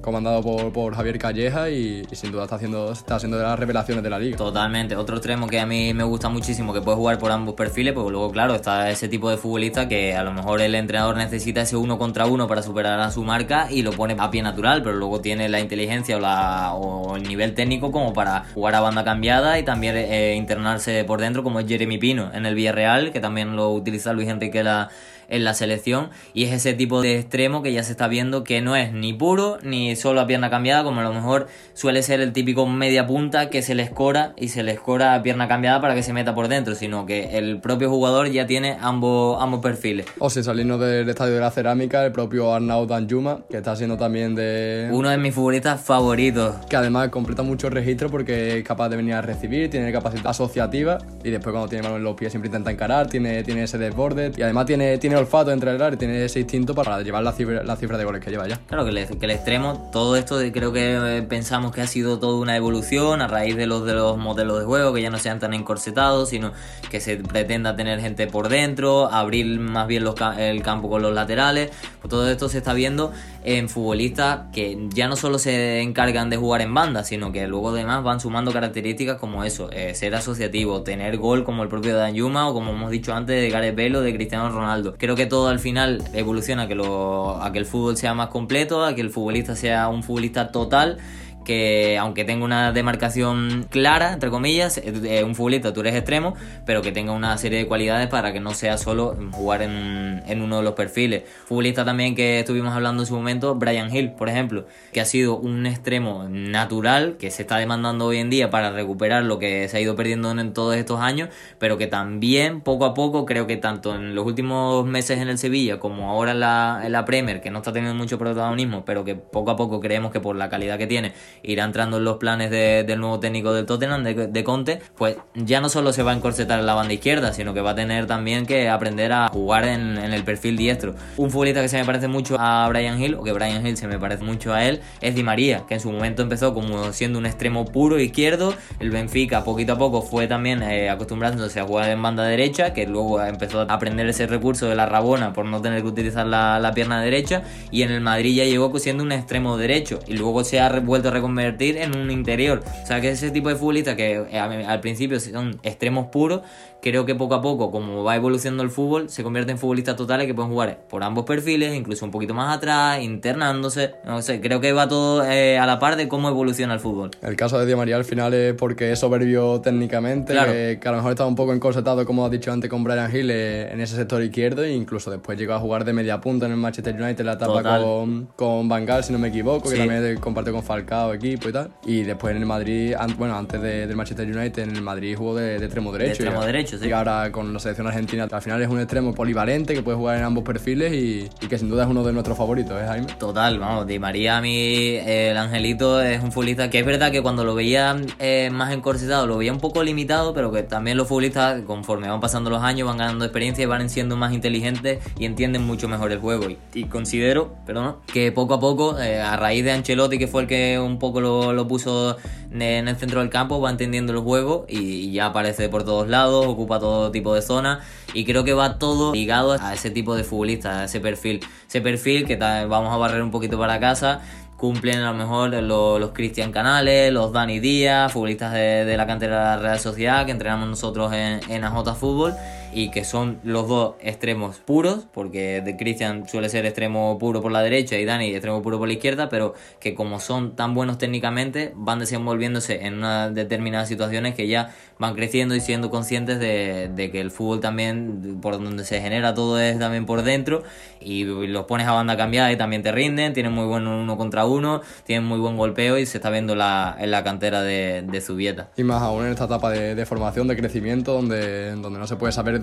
comandado 0.00 0.42
por, 0.42 0.72
por 0.72 0.96
Javier 0.96 1.18
Calleja 1.18 1.70
y, 1.70 2.02
sin 2.10 2.32
duda 2.32 2.42
está 2.44 2.56
haciendo, 2.56 2.90
está 2.90 3.14
haciendo 3.14 3.36
de 3.36 3.44
las 3.44 3.56
revelaciones 3.56 4.02
de 4.02 4.10
la 4.10 4.18
liga. 4.18 4.36
Totalmente. 4.36 4.96
Otro 4.96 5.16
extremo 5.16 5.46
que 5.46 5.60
a 5.60 5.66
mí 5.66 5.94
me 5.94 6.02
gusta 6.02 6.28
muchísimo, 6.28 6.72
que 6.72 6.80
puede 6.80 6.96
jugar 6.96 7.18
por 7.20 7.30
ambos 7.30 7.54
perfiles, 7.54 7.94
pues 7.94 8.10
luego, 8.10 8.32
claro, 8.32 8.56
está 8.56 8.90
ese 8.90 9.08
tipo 9.08 9.30
de 9.30 9.36
futbolista 9.36 9.86
que 9.86 10.16
a 10.16 10.24
lo 10.24 10.32
mejor 10.32 10.60
el 10.60 10.74
entrenador 10.74 11.20
necesita 11.20 11.29
necesita 11.30 11.60
ese 11.60 11.76
uno 11.76 11.96
contra 11.96 12.26
uno 12.26 12.48
para 12.48 12.60
superar 12.60 12.98
a 12.98 13.10
su 13.12 13.22
marca 13.22 13.68
y 13.70 13.82
lo 13.82 13.92
pone 13.92 14.16
a 14.18 14.30
pie 14.32 14.42
natural, 14.42 14.82
pero 14.82 14.96
luego 14.96 15.20
tiene 15.20 15.48
la 15.48 15.60
inteligencia 15.60 16.16
o, 16.16 16.20
la, 16.20 16.74
o 16.74 17.16
el 17.16 17.22
nivel 17.22 17.54
técnico 17.54 17.92
como 17.92 18.12
para 18.12 18.46
jugar 18.52 18.74
a 18.74 18.80
banda 18.80 19.04
cambiada 19.04 19.56
y 19.58 19.62
también 19.62 19.96
eh, 19.96 20.34
internarse 20.34 21.04
por 21.04 21.20
dentro, 21.20 21.44
como 21.44 21.60
es 21.60 21.68
Jeremy 21.68 21.98
Pino 21.98 22.30
en 22.34 22.46
el 22.46 22.56
Villarreal, 22.56 23.12
que 23.12 23.20
también 23.20 23.54
lo 23.54 23.70
utiliza 23.70 24.12
Luis 24.12 24.28
Enrique 24.28 24.64
la 24.64 24.90
en 25.30 25.44
la 25.44 25.54
selección 25.54 26.10
y 26.34 26.44
es 26.44 26.52
ese 26.52 26.74
tipo 26.74 27.00
de 27.00 27.18
extremo 27.18 27.62
que 27.62 27.72
ya 27.72 27.82
se 27.82 27.92
está 27.92 28.08
viendo 28.08 28.44
que 28.44 28.60
no 28.60 28.76
es 28.76 28.92
ni 28.92 29.12
puro 29.12 29.58
ni 29.62 29.96
solo 29.96 30.20
a 30.20 30.26
pierna 30.26 30.50
cambiada 30.50 30.84
como 30.84 31.00
a 31.00 31.04
lo 31.04 31.12
mejor 31.12 31.46
suele 31.72 32.02
ser 32.02 32.20
el 32.20 32.32
típico 32.32 32.66
media 32.66 33.06
punta 33.06 33.48
que 33.50 33.62
se 33.62 33.74
le 33.74 33.82
escora 33.82 34.34
y 34.36 34.48
se 34.48 34.62
le 34.62 34.72
escora 34.72 35.14
a 35.14 35.22
pierna 35.22 35.48
cambiada 35.48 35.80
para 35.80 35.94
que 35.94 36.02
se 36.02 36.12
meta 36.12 36.34
por 36.34 36.48
dentro, 36.48 36.74
sino 36.74 37.06
que 37.06 37.38
el 37.38 37.60
propio 37.60 37.88
jugador 37.88 38.28
ya 38.30 38.46
tiene 38.46 38.76
ambos, 38.80 39.40
ambos 39.40 39.60
perfiles. 39.60 40.06
O 40.18 40.30
si 40.30 40.42
salimos 40.42 40.80
del 40.80 41.08
estadio 41.08 41.34
de 41.34 41.40
la 41.40 41.50
cerámica, 41.50 42.04
el 42.04 42.12
propio 42.12 42.52
Arnaud 42.52 42.88
Danjuma, 42.88 43.40
que 43.48 43.58
está 43.58 43.76
siendo 43.76 43.96
también 43.96 44.34
de... 44.34 44.88
Uno 44.92 45.08
de 45.08 45.18
mis 45.18 45.34
futbolistas 45.34 45.80
favoritos. 45.80 46.56
Que 46.68 46.76
además 46.76 47.08
completa 47.08 47.42
mucho 47.42 47.70
registro 47.70 48.10
porque 48.10 48.58
es 48.58 48.64
capaz 48.64 48.88
de 48.88 48.96
venir 48.96 49.14
a 49.14 49.22
recibir, 49.22 49.70
tiene 49.70 49.92
capacidad 49.92 50.28
asociativa 50.28 50.98
y 51.22 51.30
después 51.30 51.52
cuando 51.52 51.68
tiene 51.68 51.82
mano 51.82 51.96
en 51.96 52.04
los 52.04 52.14
pies 52.14 52.32
siempre 52.32 52.48
intenta 52.48 52.70
encarar, 52.70 53.08
tiene, 53.08 53.42
tiene 53.42 53.64
ese 53.64 53.78
desborde 53.78 54.32
y 54.36 54.42
además 54.42 54.66
tiene, 54.66 54.98
tiene 54.98 55.16
olfato 55.20 55.50
entre 55.52 55.70
el 55.70 55.94
y 55.94 55.96
tiene 55.96 56.24
ese 56.24 56.40
instinto 56.40 56.74
para 56.74 57.00
llevar 57.00 57.22
la 57.22 57.32
cifra, 57.32 57.62
la 57.62 57.76
cifra 57.76 57.96
de 57.96 58.04
goles 58.04 58.22
que 58.22 58.30
lleva 58.30 58.46
ya. 58.46 58.58
Claro, 58.66 58.84
que, 58.84 58.90
el 58.90 59.30
extremo, 59.30 59.88
todo 59.92 60.16
esto 60.16 60.38
creo 60.52 60.72
que 60.72 61.18
eh, 61.18 61.22
pensamos 61.22 61.72
que 61.72 61.80
ha 61.80 61.86
sido 61.86 62.18
toda 62.18 62.38
una 62.40 62.56
evolución 62.56 63.22
a 63.22 63.28
raíz 63.28 63.56
de 63.56 63.66
los, 63.66 63.84
de 63.86 63.94
los 63.94 64.18
modelos 64.18 64.58
de 64.58 64.64
juego, 64.64 64.92
que 64.92 65.02
ya 65.02 65.10
no 65.10 65.18
sean 65.18 65.38
tan 65.38 65.54
encorsetados, 65.54 66.28
sino 66.28 66.52
que 66.90 67.00
se 67.00 67.16
pretenda 67.16 67.76
tener 67.76 68.00
gente 68.00 68.26
por 68.26 68.48
dentro, 68.48 69.10
abrir 69.10 69.60
más 69.60 69.86
bien 69.86 70.04
el 70.38 70.62
campo 70.62 70.88
con 70.88 71.02
los 71.02 71.14
laterales. 71.14 71.70
Pues 72.00 72.10
todo 72.10 72.28
esto 72.30 72.48
se 72.48 72.58
está 72.58 72.72
viendo 72.72 73.12
en 73.44 73.68
futbolistas 73.68 74.50
que 74.52 74.88
ya 74.90 75.08
no 75.08 75.16
solo 75.16 75.38
se 75.38 75.80
encargan 75.80 76.30
de 76.30 76.36
jugar 76.36 76.60
en 76.60 76.74
banda, 76.74 77.04
sino 77.04 77.32
que 77.32 77.46
luego 77.46 77.70
además 77.70 78.02
van 78.02 78.20
sumando 78.20 78.52
características 78.52 79.18
como 79.18 79.44
eso, 79.44 79.70
eh, 79.72 79.94
ser 79.94 80.14
asociativo, 80.14 80.82
tener 80.82 81.16
gol 81.16 81.44
como 81.44 81.62
el 81.62 81.68
propio 81.68 81.96
de 81.96 82.12
Yuma 82.12 82.48
o 82.48 82.54
como 82.54 82.72
hemos 82.72 82.90
dicho 82.90 83.14
antes 83.14 83.40
de 83.40 83.50
Gareth 83.50 83.76
Bale 83.76 84.00
de 84.00 84.14
Cristiano 84.14 84.50
Ronaldo. 84.50 84.94
Que 85.16 85.26
todo 85.26 85.48
al 85.48 85.58
final 85.58 86.02
evoluciona 86.12 86.68
que, 86.68 86.74
lo, 86.74 87.42
a 87.42 87.52
que 87.52 87.58
el 87.58 87.66
fútbol 87.66 87.96
sea 87.96 88.14
más 88.14 88.28
completo, 88.28 88.84
a 88.84 88.94
que 88.94 89.00
el 89.00 89.10
futbolista 89.10 89.56
sea 89.56 89.88
un 89.88 90.02
futbolista 90.02 90.52
total 90.52 90.98
que 91.44 91.98
aunque 91.98 92.24
tenga 92.24 92.44
una 92.44 92.72
demarcación 92.72 93.66
clara, 93.70 94.12
entre 94.12 94.30
comillas, 94.30 94.78
eh, 94.78 95.24
un 95.24 95.34
futbolista 95.34 95.72
tú 95.72 95.80
eres 95.80 95.94
extremo, 95.94 96.34
pero 96.66 96.82
que 96.82 96.92
tenga 96.92 97.12
una 97.12 97.36
serie 97.38 97.58
de 97.58 97.66
cualidades 97.66 98.08
para 98.08 98.32
que 98.32 98.40
no 98.40 98.54
sea 98.54 98.78
solo 98.78 99.16
jugar 99.32 99.62
en, 99.62 100.22
en, 100.26 100.42
uno 100.42 100.58
de 100.58 100.62
los 100.62 100.74
perfiles. 100.74 101.24
Futbolista 101.46 101.84
también 101.84 102.14
que 102.14 102.40
estuvimos 102.40 102.74
hablando 102.74 103.02
en 103.02 103.06
su 103.06 103.14
momento, 103.14 103.54
Brian 103.54 103.94
Hill, 103.94 104.12
por 104.12 104.28
ejemplo, 104.28 104.66
que 104.92 105.00
ha 105.00 105.04
sido 105.04 105.36
un 105.36 105.66
extremo 105.66 106.26
natural 106.28 107.16
que 107.18 107.30
se 107.30 107.42
está 107.42 107.56
demandando 107.56 108.06
hoy 108.06 108.18
en 108.18 108.30
día 108.30 108.50
para 108.50 108.70
recuperar 108.70 109.24
lo 109.24 109.38
que 109.38 109.68
se 109.68 109.76
ha 109.76 109.80
ido 109.80 109.96
perdiendo 109.96 110.30
en 110.30 110.52
todos 110.52 110.76
estos 110.76 111.00
años, 111.00 111.30
pero 111.58 111.78
que 111.78 111.86
también 111.86 112.60
poco 112.60 112.84
a 112.84 112.94
poco 112.94 113.24
creo 113.26 113.46
que 113.46 113.56
tanto 113.56 113.94
en 113.94 114.14
los 114.14 114.26
últimos 114.26 114.86
meses 114.86 115.18
en 115.18 115.28
el 115.28 115.38
Sevilla 115.38 115.80
como 115.80 116.10
ahora 116.10 116.32
en 116.32 116.40
la, 116.40 116.82
en 116.84 116.92
la 116.92 117.04
Premier, 117.04 117.40
que 117.40 117.50
no 117.50 117.58
está 117.58 117.72
teniendo 117.72 117.96
mucho 117.96 118.18
protagonismo, 118.18 118.84
pero 118.84 119.04
que 119.04 119.14
poco 119.14 119.50
a 119.50 119.56
poco 119.56 119.80
creemos 119.80 120.12
que 120.12 120.20
por 120.20 120.36
la 120.36 120.48
calidad 120.48 120.78
que 120.78 120.86
tiene 120.86 121.12
irá 121.42 121.64
entrando 121.64 121.98
en 121.98 122.04
los 122.04 122.16
planes 122.16 122.50
del 122.50 123.00
nuevo 123.00 123.20
técnico 123.20 123.52
del 123.52 123.66
Tottenham, 123.66 124.04
de, 124.04 124.44
Conte, 124.44 124.80
pues 124.96 125.16
ya 125.34 125.60
no 125.60 125.68
solo 125.68 125.92
se 125.92 126.02
va 126.02 126.12
a 126.12 126.14
encorsetar 126.14 126.58
en 126.60 126.66
la 126.66 126.74
banda 126.74 126.94
izquierda, 126.94 127.32
sino 127.32 127.54
que 127.54 127.60
va 127.60 127.70
a 127.70 127.74
tener 127.74 128.06
también 128.06 128.46
que 128.46 128.68
aprender 128.68 129.12
a 129.12 129.28
jugar 129.28 129.64
en, 129.64 129.98
el 129.98 130.24
perfil 130.24 130.56
diestro. 130.56 130.94
Un 131.16 131.30
futbolista 131.30 131.62
que 131.62 131.68
se 131.68 131.78
me 131.78 131.84
parece 131.84 132.08
mucho 132.08 132.36
a 132.38 132.68
Brian 132.68 133.00
Hill, 133.00 133.14
o 133.14 133.22
que 133.22 133.32
Brian 133.32 133.66
Hill 133.66 133.76
se 133.76 133.86
me 133.86 133.98
parece 133.98 134.24
mucho 134.24 134.52
a 134.52 134.64
él, 134.64 134.80
es 135.00 135.14
Di 135.14 135.22
María, 135.22 135.64
que 135.68 135.74
en 135.74 135.80
su 135.80 135.90
momento 135.90 136.22
empezó 136.22 136.54
como 136.54 136.92
siendo 136.92 137.18
un 137.18 137.26
extremo 137.26 137.64
puro 137.66 137.98
izquierdo, 137.98 138.54
el 138.78 138.90
Benfica 138.90 139.44
poquito 139.44 139.74
a 139.74 139.78
poco 139.78 140.02
fue 140.02 140.26
también 140.26 140.62
eh, 140.62 140.90
acostumbrándose 140.90 141.60
a 141.60 141.64
jugar 141.64 141.90
en 141.90 142.02
banda 142.02 142.24
derecha, 142.24 142.72
que 142.72 142.86
luego 142.86 143.22
empezó 143.22 143.60
a 143.60 143.64
aprender 143.64 144.08
ese 144.08 144.26
recurso 144.26 144.66
de 144.66 144.74
la 144.74 144.86
rabona 144.86 145.32
por 145.32 145.44
no 145.44 145.60
tener 145.60 145.82
que 145.82 145.88
utilizar 145.88 146.26
la, 146.26 146.72
pierna 146.74 147.00
derecha, 147.00 147.42
y 147.70 147.82
en 147.82 147.90
el 147.90 148.00
Madrid 148.00 148.34
ya 148.34 148.44
llegó 148.44 148.76
siendo 148.78 149.02
un 149.02 149.12
extremo 149.12 149.56
derecho, 149.56 150.00
y 150.06 150.14
luego 150.14 150.44
se 150.44 150.60
ha 150.60 150.68
vuelto 150.80 151.08
a 151.08 151.12
reconvertir 151.20 151.76
en 151.76 151.96
un 151.96 152.10
interior. 152.10 152.62
O 152.82 152.86
sea 152.86 153.00
que 153.00 153.10
ese 153.10 153.30
tipo 153.30 153.48
de 153.48 153.56
futbolista 153.56 153.96
que 153.96 154.26
eh, 154.30 154.38
al 154.38 154.80
principio 154.80 155.20
son 155.20 155.60
extremos 155.62 156.06
puros, 156.06 156.42
creo 156.82 157.04
que 157.04 157.14
poco 157.14 157.34
a 157.34 157.42
poco, 157.42 157.70
como 157.70 158.04
va 158.04 158.16
evolucionando 158.16 158.62
el 158.62 158.70
fútbol, 158.70 159.10
se 159.10 159.22
convierte 159.22 159.52
en 159.52 159.58
futbolistas 159.58 159.96
totales 159.96 160.26
que 160.26 160.34
pueden 160.34 160.50
jugar 160.50 160.80
por 160.88 161.02
ambos 161.02 161.24
perfiles, 161.24 161.74
incluso 161.74 162.04
un 162.04 162.10
poquito 162.10 162.34
más 162.34 162.56
atrás, 162.56 163.02
internándose. 163.02 163.94
No 164.04 164.22
sé, 164.22 164.40
creo 164.40 164.60
que 164.60 164.72
va 164.72 164.88
todo 164.88 165.24
eh, 165.24 165.58
a 165.58 165.66
la 165.66 165.78
par 165.78 165.96
de 165.96 166.08
cómo 166.08 166.28
evoluciona 166.28 166.74
el 166.74 166.80
fútbol. 166.80 167.10
El 167.22 167.36
caso 167.36 167.58
de 167.58 167.66
Di 167.66 167.74
María 167.74 167.96
al 167.96 168.04
final 168.04 168.34
es 168.34 168.54
porque 168.54 168.92
es 168.92 168.98
soberbio 168.98 169.60
técnicamente, 169.60 170.34
que 170.80 170.88
a 170.88 170.90
lo 170.90 170.96
mejor 170.98 171.12
estaba 171.12 171.28
un 171.28 171.36
poco 171.36 171.52
encorsetado, 171.52 172.04
como 172.04 172.24
has 172.24 172.30
dicho 172.30 172.52
antes, 172.52 172.70
con 172.70 172.84
Brian 172.84 173.14
Hill 173.14 173.30
eh, 173.30 173.72
en 173.72 173.80
ese 173.80 173.96
sector 173.96 174.22
izquierdo, 174.22 174.64
e 174.64 174.72
incluso 174.72 175.10
después 175.10 175.38
llegó 175.38 175.54
a 175.54 175.58
jugar 175.58 175.84
de 175.84 175.92
media 175.92 176.20
punta 176.20 176.46
en 176.46 176.52
el 176.52 176.58
Manchester 176.58 176.94
United, 177.00 177.24
la 177.24 177.32
etapa 177.34 177.62
con, 177.62 178.26
con 178.36 178.68
Van 178.68 178.86
Gaal, 178.86 179.04
si 179.04 179.12
no 179.12 179.18
me 179.18 179.28
equivoco, 179.28 179.68
que 179.68 179.76
también 179.76 180.16
compartió 180.18 180.52
con 180.52 180.62
Falcao, 180.62 181.14
equipo 181.14 181.48
y 181.48 181.52
tal. 181.52 181.70
Y 181.84 182.02
después 182.02 182.34
en 182.34 182.42
el 182.42 182.46
Madrid, 182.46 182.94
bueno, 183.18 183.36
antes 183.36 183.60
del 183.60 183.94
Manchester 183.96 184.26
United, 184.26 184.62
en 184.62 184.76
el 184.76 184.82
Madrid 184.82 185.16
jugó 185.16 185.34
de, 185.34 185.56
extremo 185.56 185.92
derecho. 185.92 186.08
De 186.08 186.12
extremo 186.12 186.44
derecho, 186.44 186.69
sí. 186.78 186.88
Y 186.88 186.92
ahora 186.92 187.30
con 187.32 187.52
la 187.52 187.58
selección 187.58 187.86
argentina, 187.86 188.26
al 188.30 188.42
final 188.42 188.62
es 188.62 188.68
un 188.68 188.78
extremo 188.78 189.14
polivalente 189.14 189.74
que 189.74 189.82
puede 189.82 189.96
jugar 189.96 190.18
en 190.18 190.24
ambos 190.24 190.44
perfiles 190.44 190.92
y, 190.92 191.28
que 191.48 191.58
sin 191.58 191.68
duda 191.68 191.84
es 191.84 191.90
uno 191.90 192.04
de 192.04 192.12
nuestros 192.12 192.36
favoritos, 192.36 192.80
¿eh, 192.80 192.84
Jaime? 192.86 193.06
Total, 193.18 193.58
vamos, 193.58 193.86
Di 193.86 193.98
María 193.98 194.38
a 194.38 194.40
mí, 194.40 194.96
el 195.04 195.36
Angelito 195.36 196.00
es 196.00 196.22
un 196.22 196.32
futbolista 196.32 196.70
que 196.70 196.78
es 196.78 196.86
verdad 196.86 197.10
que 197.10 197.22
cuando 197.22 197.44
lo 197.44 197.54
veía 197.54 197.96
eh, 198.18 198.50
más 198.52 198.72
encorsetado 198.72 199.26
lo 199.26 199.38
veía 199.38 199.52
un 199.52 199.60
poco 199.60 199.82
limitado, 199.82 200.34
pero 200.34 200.52
que 200.52 200.62
también 200.62 200.96
los 200.96 201.08
futbolistas 201.08 201.62
conforme 201.62 202.08
van 202.08 202.20
pasando 202.20 202.50
los 202.50 202.62
años 202.62 202.86
van 202.86 202.98
ganando 202.98 203.24
experiencia 203.24 203.62
y 203.62 203.66
van 203.66 203.88
siendo 203.88 204.16
más 204.16 204.32
inteligentes 204.32 204.98
y 205.18 205.24
entienden 205.24 205.64
mucho 205.64 205.88
mejor 205.88 206.12
el 206.12 206.18
juego. 206.18 206.46
Y, 206.74 206.84
considero, 206.84 207.54
perdón, 207.66 207.96
que 208.12 208.32
poco 208.32 208.54
a 208.54 208.60
poco, 208.60 208.98
eh, 208.98 209.20
a 209.20 209.36
raíz 209.36 209.64
de 209.64 209.72
Ancelotti, 209.72 210.18
que 210.18 210.26
fue 210.26 210.42
el 210.42 210.48
que 210.48 210.78
un 210.78 210.98
poco 210.98 211.20
lo, 211.20 211.52
lo 211.52 211.66
puso 211.68 212.16
en 212.52 212.88
el 212.88 212.96
centro 212.96 213.20
del 213.20 213.30
campo, 213.30 213.60
va 213.60 213.70
entendiendo 213.70 214.12
el 214.12 214.18
juego 214.18 214.66
y, 214.68 215.12
ya 215.12 215.26
aparece 215.26 215.68
por 215.68 215.84
todos 215.84 216.08
lados, 216.08 216.46
ocupa 216.46 216.80
todo 216.80 217.10
tipo 217.10 217.34
de 217.34 217.42
zonas 217.42 217.84
y 218.14 218.24
creo 218.24 218.44
que 218.44 218.52
va 218.52 218.78
todo 218.78 219.12
ligado 219.12 219.52
a 219.52 219.74
ese 219.74 219.90
tipo 219.90 220.14
de 220.14 220.24
futbolista, 220.24 220.80
a 220.80 220.84
ese 220.84 221.00
perfil, 221.00 221.40
ese 221.68 221.80
perfil 221.80 222.26
que 222.26 222.36
vamos 222.36 222.92
a 222.92 222.96
barrer 222.96 223.22
un 223.22 223.30
poquito 223.30 223.58
para 223.58 223.78
casa 223.80 224.20
cumplen 224.56 224.98
a 224.98 225.12
lo 225.12 225.16
mejor 225.16 225.50
los, 225.50 226.10
Cristian 226.10 226.52
Canales, 226.52 227.10
los 227.12 227.32
Dani 227.32 227.60
Díaz, 227.60 228.12
futbolistas 228.12 228.52
de, 228.52 228.94
la 228.94 229.06
cantera 229.06 229.38
de 229.38 229.44
la 229.44 229.56
Real 229.56 229.80
Sociedad 229.80 230.26
que 230.26 230.32
entrenamos 230.32 230.68
nosotros 230.68 231.12
en, 231.14 231.40
en 231.48 231.64
AJ 231.64 231.96
Fútbol 231.96 232.34
y 232.72 232.90
que 232.90 233.04
son 233.04 233.38
los 233.42 233.68
dos 233.68 233.94
extremos 234.00 234.58
puros, 234.58 235.06
porque 235.12 235.60
de 235.60 235.76
Cristian 235.76 236.28
suele 236.28 236.48
ser 236.48 236.66
extremo 236.66 237.18
puro 237.18 237.42
por 237.42 237.52
la 237.52 237.62
derecha 237.62 237.96
y 237.98 238.04
Dani 238.04 238.30
extremo 238.30 238.62
puro 238.62 238.78
por 238.78 238.86
la 238.86 238.94
izquierda, 238.94 239.28
pero 239.28 239.54
que 239.80 239.94
como 239.94 240.20
son 240.20 240.54
tan 240.56 240.74
buenos 240.74 240.98
técnicamente, 240.98 241.72
van 241.74 241.98
desenvolviéndose 241.98 242.86
en 242.86 242.94
unas 242.94 243.34
determinadas 243.34 243.88
situaciones 243.88 244.34
que 244.34 244.46
ya 244.46 244.74
van 244.98 245.14
creciendo 245.14 245.54
y 245.54 245.60
siendo 245.60 245.90
conscientes 245.90 246.38
de, 246.38 247.10
que 247.10 247.20
el 247.20 247.30
fútbol 247.30 247.60
también, 247.60 248.38
por 248.40 248.62
donde 248.62 248.84
se 248.84 249.00
genera 249.00 249.34
todo 249.34 249.58
es 249.58 249.78
también 249.78 250.06
por 250.06 250.22
dentro, 250.22 250.62
y 251.00 251.24
los 251.24 251.64
pones 251.64 251.86
a 251.86 251.92
banda 251.92 252.16
cambiada 252.16 252.52
y 252.52 252.56
también 252.56 252.82
te 252.82 252.92
rinden, 252.92 253.32
tienen 253.32 253.52
muy 253.52 253.64
buen 253.64 253.86
uno 253.86 254.16
contra 254.16 254.44
uno, 254.44 254.82
tienen 255.04 255.24
muy 255.24 255.38
buen 255.38 255.56
golpeo 255.56 255.98
y 255.98 256.06
se 256.06 256.18
está 256.18 256.30
viendo 256.30 256.54
la, 256.54 256.96
en 257.00 257.10
la 257.10 257.24
cantera 257.24 257.62
de, 257.62 258.04
de 258.06 258.20
Zubieta. 258.20 258.68
Y 258.76 258.84
más 258.84 259.02
aún 259.02 259.24
en 259.24 259.32
esta 259.32 259.46
etapa 259.46 259.70
de, 259.70 259.94
de 259.94 260.06
formación, 260.06 260.46
de 260.46 260.56
crecimiento, 260.56 261.14
donde, 261.14 261.72
donde 261.76 261.98
no 261.98 262.06
se 262.06 262.16
puede 262.16 262.32
saber 262.32 262.59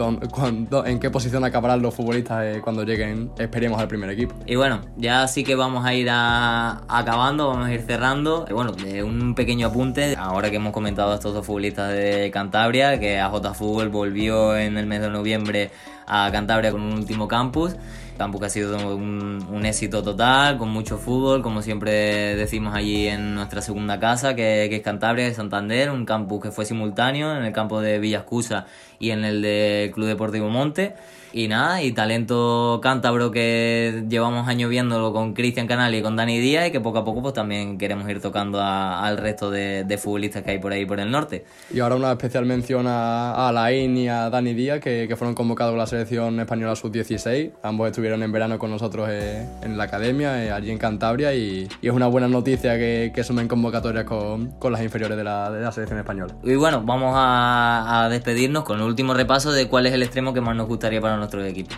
en 0.86 0.99
qué 0.99 1.10
posición 1.10 1.43
acabarán 1.43 1.81
los 1.81 1.93
futbolistas 1.93 2.43
eh, 2.43 2.62
cuando 2.63 2.83
lleguen, 2.83 3.31
esperemos, 3.38 3.79
al 3.79 3.88
primer 3.88 4.10
equipo. 4.10 4.36
Y 4.45 4.55
bueno, 4.55 4.81
ya 4.97 5.27
sí 5.27 5.43
que 5.43 5.55
vamos 5.55 5.86
a 5.86 5.93
ir 5.93 6.07
acabando, 6.10 7.47
vamos 7.47 7.67
a 7.67 7.73
ir 7.73 7.81
cerrando. 7.81 8.45
Y 8.49 8.53
bueno, 8.53 8.73
un 9.03 9.36
pequeño 9.36 9.67
apunte, 9.67 10.15
ahora 10.17 10.49
que 10.49 10.57
hemos 10.57 10.73
comentado 10.73 11.12
a 11.12 11.15
estos 11.15 11.33
dos 11.33 11.45
futbolistas 11.45 11.91
de 11.91 12.31
Cantabria, 12.31 12.99
que 12.99 13.19
AJ 13.19 13.53
Fútbol 13.53 13.89
volvió 13.89 14.57
en 14.57 14.77
el 14.77 14.86
mes 14.86 15.01
de 15.01 15.10
noviembre 15.10 15.71
a 16.05 16.29
Cantabria 16.31 16.71
con 16.71 16.81
un 16.81 16.93
último 16.93 17.27
campus. 17.27 17.75
Tampoco 18.17 18.45
ha 18.45 18.49
sido 18.49 18.95
un, 18.95 19.65
éxito 19.65 20.01
total, 20.01 20.58
con 20.58 20.69
mucho 20.69 20.97
fútbol, 20.97 21.41
como 21.43 21.62
siempre 21.62 22.36
decimos 22.36 22.73
allí 22.73 23.08
en 23.08 23.36
nuestra 23.36 23.62
segunda 23.62 23.99
casa, 23.99 24.36
que, 24.36 24.67
que 24.69 24.77
es 24.77 24.82
Cantabria, 24.82 25.25
de 25.25 25.34
Santander, 25.34 25.91
un 25.91 26.06
campus 26.06 26.41
que 26.41 26.51
fue 26.51 26.65
simultáneo 26.65 27.36
en 27.36 27.43
el 27.43 27.53
campo 27.53 27.80
de 27.80 27.99
Villascusa 27.99 28.65
y 28.99 29.12
en 29.12 29.23
el 29.23 29.41
de 29.41 29.91
Club 29.93 30.08
Deportivo 30.08 30.49
Monte. 30.49 30.95
Y 31.38 31.47
nada, 31.47 31.84
y 31.84 31.91
talento 31.91 32.80
cántabro 32.82 33.30
que 33.30 34.06
llevamos 34.10 34.47
años 34.47 34.71
viéndolo 34.71 35.13
con 35.13 35.36
Cristian 35.36 35.67
Canal 35.67 35.93
y 35.93 36.02
con 36.02 36.15
Dani 36.15 36.39
Díaz 36.39 36.69
y 36.69 36.71
que 36.71 36.80
poco 36.80 36.97
a 36.97 37.06
poco 37.06 37.21
pues 37.21 37.36
también 37.36 37.78
queremos 37.78 38.10
ir 38.10 38.19
tocando 38.19 38.60
al 38.60 39.19
resto 39.19 39.52
de, 39.52 40.00
futbolistas 40.02 40.41
que 40.41 40.50
hay 40.50 40.58
por 40.58 40.71
ahí 40.71 40.88
por 40.88 41.00
el 41.00 41.12
norte. 41.12 41.45
Y 41.71 41.80
ahora 41.80 41.93
una 41.93 42.12
especial 42.12 42.47
mención 42.47 42.88
a, 42.88 43.50
Alain 43.50 43.95
y 43.95 44.10
a 44.10 44.32
Dani 44.32 44.56
Díaz 44.56 44.80
que, 44.80 45.15
fueron 45.15 45.36
convocados 45.36 45.73
con 45.73 45.78
la 45.78 45.86
selección 45.86 46.39
española 46.39 46.76
sub-16. 46.76 47.52
Ambos 47.62 47.89
estuvieron 47.91 48.23
en 48.23 48.32
verano 48.32 48.58
con 48.58 48.71
nosotros 48.71 49.08
eh, 49.12 49.47
en 49.62 49.78
la 49.78 49.84
academia, 49.84 50.43
eh, 50.43 50.52
allí 50.52 50.71
en 50.71 50.80
Cantabria 50.80 51.36
y, 51.36 51.67
es 51.84 51.91
una 51.91 52.08
buena 52.08 52.28
noticia 52.28 52.80
que, 52.80 53.12
que 53.13 53.23
sumen 53.23 53.47
convocatorias 53.47 54.06
con, 54.06 54.58
las 54.71 54.82
inferiores 54.82 55.15
de 55.15 55.23
la, 55.23 55.52
de 55.52 55.62
la, 55.62 55.71
selección 55.71 56.00
española. 56.00 56.34
Y 56.43 56.56
bueno, 56.56 56.82
vamos 56.84 57.13
a, 57.15 58.06
a 58.06 58.10
despedirnos 58.10 58.63
con 58.63 58.80
el 58.80 58.86
último 58.88 59.13
repaso 59.13 59.52
de 59.52 59.67
cuál 59.67 59.86
es 59.86 59.93
el 59.93 60.02
extremo 60.02 60.34
que 60.34 60.41
más 60.41 60.56
nos 60.56 60.67
gustaría 60.67 61.00
para 61.00 61.26
equipo. 61.45 61.75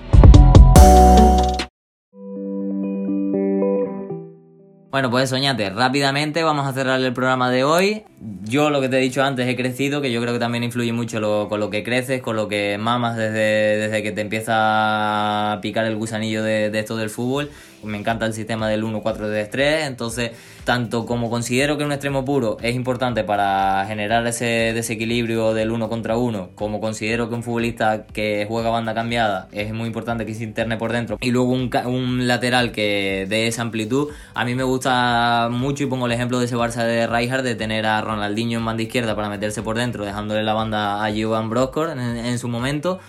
Bueno, 4.91 5.12
pues 5.12 5.29
soñate, 5.29 5.69
rápidamente 5.69 6.41
vamos 6.41 6.65
a 6.67 6.73
cerrar 6.73 6.99
el 6.99 7.13
programa 7.13 7.51
de 7.51 7.63
hoy. 7.63 8.03
Yo 8.43 8.71
lo 8.71 8.81
que 8.81 8.89
te 8.89 8.97
he 8.97 8.99
dicho 8.99 9.23
antes 9.23 9.47
he 9.47 9.55
crecido, 9.55 10.01
que 10.01 10.12
yo 10.12 10.19
creo 10.19 10.33
que 10.33 10.39
también 10.39 10.63
influye 10.63 10.91
mucho 10.93 11.47
con 11.47 11.59
lo 11.59 11.69
que 11.69 11.83
creces, 11.83 12.23
con 12.23 12.35
lo 12.35 12.47
que 12.47 12.77
mamas 12.79 13.15
desde, 13.15 13.77
desde 13.77 14.01
que 14.01 14.12
te 14.12 14.21
empieza 14.21 15.53
a 15.53 15.62
picar 15.62 15.85
el 15.85 15.95
gusanillo 15.95 16.43
de, 16.43 16.71
de 16.71 16.79
esto 16.79 16.97
del 16.97 17.12
fútbol 17.12 17.51
me 17.84 17.98
encanta 17.98 18.26
el 18.26 18.34
sistema 18.34 18.68
del 18.68 18.84
1-4-3-3, 18.84 19.88
entonces 19.88 20.32
tanto 20.63 21.06
como 21.06 21.30
considero 21.30 21.78
que 21.78 21.84
un 21.84 21.92
extremo 21.92 22.26
puro 22.26 22.58
es 22.62 22.76
importante 22.76 23.24
para 23.24 23.86
generar 23.88 24.26
ese 24.28 24.72
desequilibrio 24.74 25.54
del 25.54 25.72
uno 25.72 25.89
contra 25.89 26.18
uno, 26.18 26.50
como 26.56 26.80
considero 26.80 27.30
que 27.30 27.36
un 27.36 27.44
futbolista 27.44 28.06
que 28.06 28.46
juega 28.48 28.70
banda 28.70 28.94
cambiada 28.94 29.48
es 29.52 29.74
muy 29.74 29.88
importante 29.88 30.26
que 30.26 30.34
se 30.34 30.44
interne 30.44 30.78
por 30.78 30.92
dentro, 30.92 31.18
y 31.22 31.32
luego 31.32 31.52
un, 31.52 31.70
un 31.86 32.28
lateral 32.28 32.72
que 32.72 33.26
dé 33.30 33.48
esa 33.48 33.62
amplitud, 33.62 34.10
a 34.34 34.46
mí 34.46 34.56
me 34.56 34.63
gusta 34.63 35.50
mucho 35.52 35.84
y 35.84 35.88
pongo 35.88 36.06
el 36.06 36.12
ejemplo 36.12 36.39
de 36.39 36.46
ese 36.46 36.56
Barça 36.56 36.84
de 36.84 37.08
Rijkaard 37.08 37.44
de 37.44 37.56
tener 37.56 37.86
a 37.86 38.02
Ronaldinho 38.02 38.60
en 38.60 38.65
banda 38.65 38.84
izquierda 38.84 39.15
para 39.15 39.30
meterse 39.30 39.62
por 39.62 39.78
dentro, 39.78 40.06
dejándole 40.06 40.44
la 40.44 40.54
banda 40.54 41.06
a 41.06 41.12
Jovan 41.12 41.50
Broskor 41.50 41.89
en 41.89 42.39
su 42.39 42.48
momento 42.48 43.00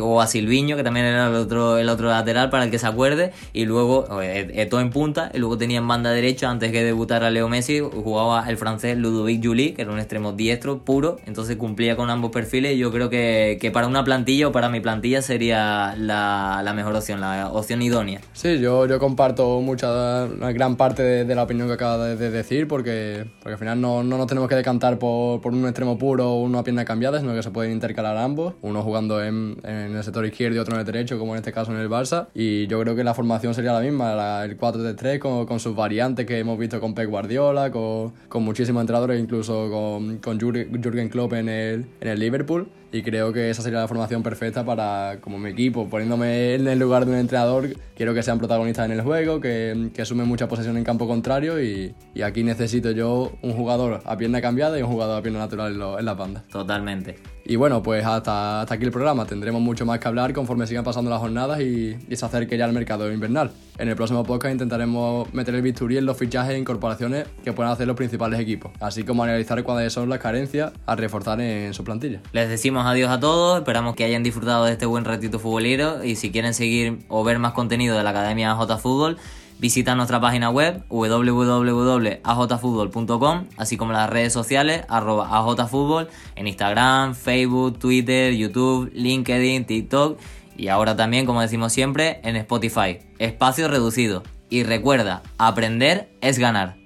o 0.00 0.20
a 0.20 0.26
Silviño, 0.26 0.76
que 0.76 0.82
también 0.82 1.06
era 1.06 1.28
el 1.28 1.34
otro, 1.34 1.78
el 1.78 1.88
otro 1.88 2.08
lateral 2.08 2.50
para 2.50 2.64
el 2.64 2.70
que 2.70 2.78
se 2.78 2.86
acuerde, 2.86 3.32
y 3.52 3.64
luego 3.64 4.06
Eto 4.22 4.80
en 4.80 4.90
punta, 4.90 5.30
y 5.34 5.38
luego 5.38 5.58
tenía 5.58 5.78
en 5.78 5.88
banda 5.88 6.10
derecha, 6.10 6.50
antes 6.50 6.72
que 6.72 6.82
debutara 6.84 7.30
Leo 7.30 7.48
Messi, 7.48 7.80
jugaba 7.80 8.48
el 8.48 8.56
francés 8.56 8.96
Ludovic 8.96 9.44
Juli, 9.44 9.72
que 9.72 9.82
era 9.82 9.92
un 9.92 9.98
extremo 9.98 10.32
diestro, 10.32 10.78
puro, 10.84 11.18
entonces 11.26 11.56
cumplía 11.56 11.96
con 11.96 12.10
ambos 12.10 12.30
perfiles, 12.30 12.74
y 12.74 12.78
yo 12.78 12.92
creo 12.92 13.10
que, 13.10 13.58
que 13.60 13.70
para 13.70 13.86
una 13.86 14.04
plantilla 14.04 14.48
o 14.48 14.52
para 14.52 14.68
mi 14.68 14.80
plantilla 14.80 15.22
sería 15.22 15.94
la, 15.96 16.62
la, 16.64 16.72
mejor 16.74 16.94
opción, 16.94 17.20
la 17.20 17.50
opción 17.52 17.82
idónea. 17.82 18.20
Sí, 18.32 18.58
yo, 18.58 18.86
yo 18.86 18.98
comparto 18.98 19.60
mucha, 19.60 20.26
gran 20.26 20.76
parte 20.76 21.02
de, 21.02 21.34
la 21.34 21.44
opinión 21.44 21.66
que 21.68 21.74
acaba 21.74 22.06
de, 22.06 22.30
decir, 22.30 22.68
porque, 22.68 23.24
porque 23.40 23.54
al 23.54 23.58
final 23.58 23.80
no, 23.80 24.02
no 24.02 24.18
nos 24.18 24.26
tenemos 24.26 24.48
que 24.48 24.54
decantar 24.54 24.98
por, 24.98 25.40
por 25.40 25.52
un 25.52 25.64
extremo 25.64 25.98
puro 25.98 26.32
o 26.32 26.42
una 26.42 26.62
pierna 26.62 26.84
cambiada, 26.84 27.20
sino 27.20 27.34
que 27.34 27.42
se 27.42 27.50
pueden 27.50 27.72
intercalar 27.72 28.16
ambos, 28.16 28.54
uno 28.62 28.82
jugando 28.82 29.22
en 29.22 29.42
en 29.62 29.81
el 29.96 30.04
sector 30.04 30.24
izquierdo 30.24 30.56
y 30.56 30.58
otro 30.60 30.74
en 30.74 30.80
el 30.80 30.86
derecho, 30.86 31.18
como 31.18 31.34
en 31.34 31.38
este 31.38 31.52
caso 31.52 31.72
en 31.72 31.78
el 31.78 31.88
Barça. 31.88 32.28
Y 32.34 32.66
yo 32.66 32.80
creo 32.80 32.94
que 32.94 33.04
la 33.04 33.14
formación 33.14 33.54
sería 33.54 33.72
la 33.72 33.80
misma, 33.80 34.44
el 34.44 34.56
4-3-3 34.56 35.18
con, 35.18 35.46
con, 35.46 35.60
sus 35.60 35.74
variantes 35.74 36.26
que 36.26 36.38
hemos 36.38 36.58
visto 36.58 36.80
con 36.80 36.94
Pep 36.94 37.08
Guardiola, 37.08 37.70
con, 37.70 38.12
con 38.28 38.42
muchísimos 38.42 38.80
entrenadores, 38.80 39.20
incluso 39.20 39.70
con, 39.70 40.18
con 40.18 40.38
Jürgen 40.38 41.08
Klopp 41.08 41.32
en 41.34 41.48
el, 41.48 41.86
en 42.00 42.08
el 42.08 42.18
Liverpool 42.20 42.68
y 42.92 43.02
creo 43.02 43.32
que 43.32 43.50
esa 43.50 43.62
sería 43.62 43.80
la 43.80 43.88
formación 43.88 44.22
perfecta 44.22 44.64
para, 44.64 45.18
como 45.20 45.38
mi 45.38 45.50
equipo, 45.50 45.88
poniéndome 45.88 46.54
en 46.54 46.68
el 46.68 46.78
lugar 46.78 47.06
de 47.06 47.12
un 47.12 47.18
entrenador, 47.18 47.70
quiero 47.96 48.12
que 48.12 48.22
sean 48.22 48.38
protagonistas 48.38 48.84
en 48.84 48.92
el 48.92 49.00
juego, 49.00 49.40
que, 49.40 49.90
que 49.94 50.02
asumen 50.02 50.28
mucha 50.28 50.46
posesión 50.46 50.76
en 50.76 50.84
campo 50.84 51.08
contrario 51.08 51.62
y, 51.62 51.94
y, 52.14 52.22
aquí 52.22 52.44
necesito 52.44 52.90
yo 52.90 53.32
un 53.40 53.54
jugador 53.54 54.02
a 54.04 54.16
pierna 54.18 54.42
cambiada 54.42 54.78
y 54.78 54.82
un 54.82 54.90
jugador 54.90 55.18
a 55.18 55.22
pierna 55.22 55.40
natural 55.40 55.74
en, 55.74 55.80
en 55.80 56.04
las 56.04 56.16
bandas. 56.16 56.46
Totalmente. 56.48 57.16
Y 57.44 57.56
bueno, 57.56 57.82
pues 57.82 58.04
hasta, 58.04 58.60
hasta 58.60 58.74
aquí 58.74 58.84
el 58.84 58.92
programa. 58.92 59.24
Tendremos 59.24 59.60
mucho 59.60 59.84
más 59.86 59.98
que 59.98 60.06
hablar 60.06 60.32
conforme 60.32 60.66
sigan 60.66 60.84
pasando 60.84 61.10
las 61.10 61.20
jornadas 61.20 61.60
y, 61.60 61.96
y 62.08 62.16
se 62.16 62.24
acerque 62.24 62.56
ya 62.56 62.66
el 62.66 62.72
mercado 62.72 63.10
invernal. 63.10 63.50
En 63.78 63.88
el 63.88 63.96
próximo 63.96 64.22
podcast 64.22 64.52
intentaremos 64.52 65.32
meter 65.32 65.54
el 65.54 65.62
bisturí 65.62 65.96
en 65.96 66.04
los 66.04 66.18
fichajes 66.18 66.54
e 66.54 66.58
incorporaciones 66.58 67.26
que 67.42 67.52
puedan 67.52 67.72
hacer 67.72 67.86
los 67.86 67.96
principales 67.96 68.38
equipos, 68.38 68.70
así 68.80 69.02
como 69.02 69.24
analizar 69.24 69.62
cuáles 69.62 69.92
son 69.92 70.08
las 70.08 70.18
carencias 70.18 70.72
a 70.86 70.94
reforzar 70.94 71.40
en 71.40 71.72
su 71.72 71.82
plantilla. 71.82 72.20
Les 72.32 72.48
decimos 72.48 72.86
adiós 72.86 73.10
a 73.10 73.18
todos, 73.18 73.58
esperamos 73.58 73.96
que 73.96 74.04
hayan 74.04 74.22
disfrutado 74.22 74.66
de 74.66 74.72
este 74.72 74.86
buen 74.86 75.04
ratito 75.04 75.38
futbolero 75.38 76.04
y 76.04 76.16
si 76.16 76.30
quieren 76.30 76.54
seguir 76.54 76.98
o 77.08 77.24
ver 77.24 77.38
más 77.38 77.52
contenido 77.52 77.96
de 77.96 78.04
la 78.04 78.10
Academia 78.10 78.54
J 78.54 78.78
Fútbol, 78.78 79.16
Visita 79.62 79.94
nuestra 79.94 80.20
página 80.20 80.50
web 80.50 80.82
www.ajfutbol.com, 80.88 83.44
así 83.56 83.76
como 83.76 83.92
las 83.92 84.10
redes 84.10 84.32
sociales 84.32 84.82
arroba 84.88 85.38
ajfutbol 85.38 86.08
en 86.34 86.48
Instagram, 86.48 87.14
Facebook, 87.14 87.78
Twitter, 87.78 88.34
YouTube, 88.34 88.90
LinkedIn, 88.92 89.64
TikTok 89.64 90.18
y 90.56 90.68
ahora 90.68 90.96
también, 90.96 91.26
como 91.26 91.40
decimos 91.40 91.72
siempre, 91.72 92.20
en 92.24 92.36
Spotify. 92.36 92.98
Espacio 93.18 93.68
reducido. 93.68 94.22
Y 94.48 94.64
recuerda, 94.64 95.22
aprender 95.38 96.10
es 96.20 96.38
ganar. 96.38 96.81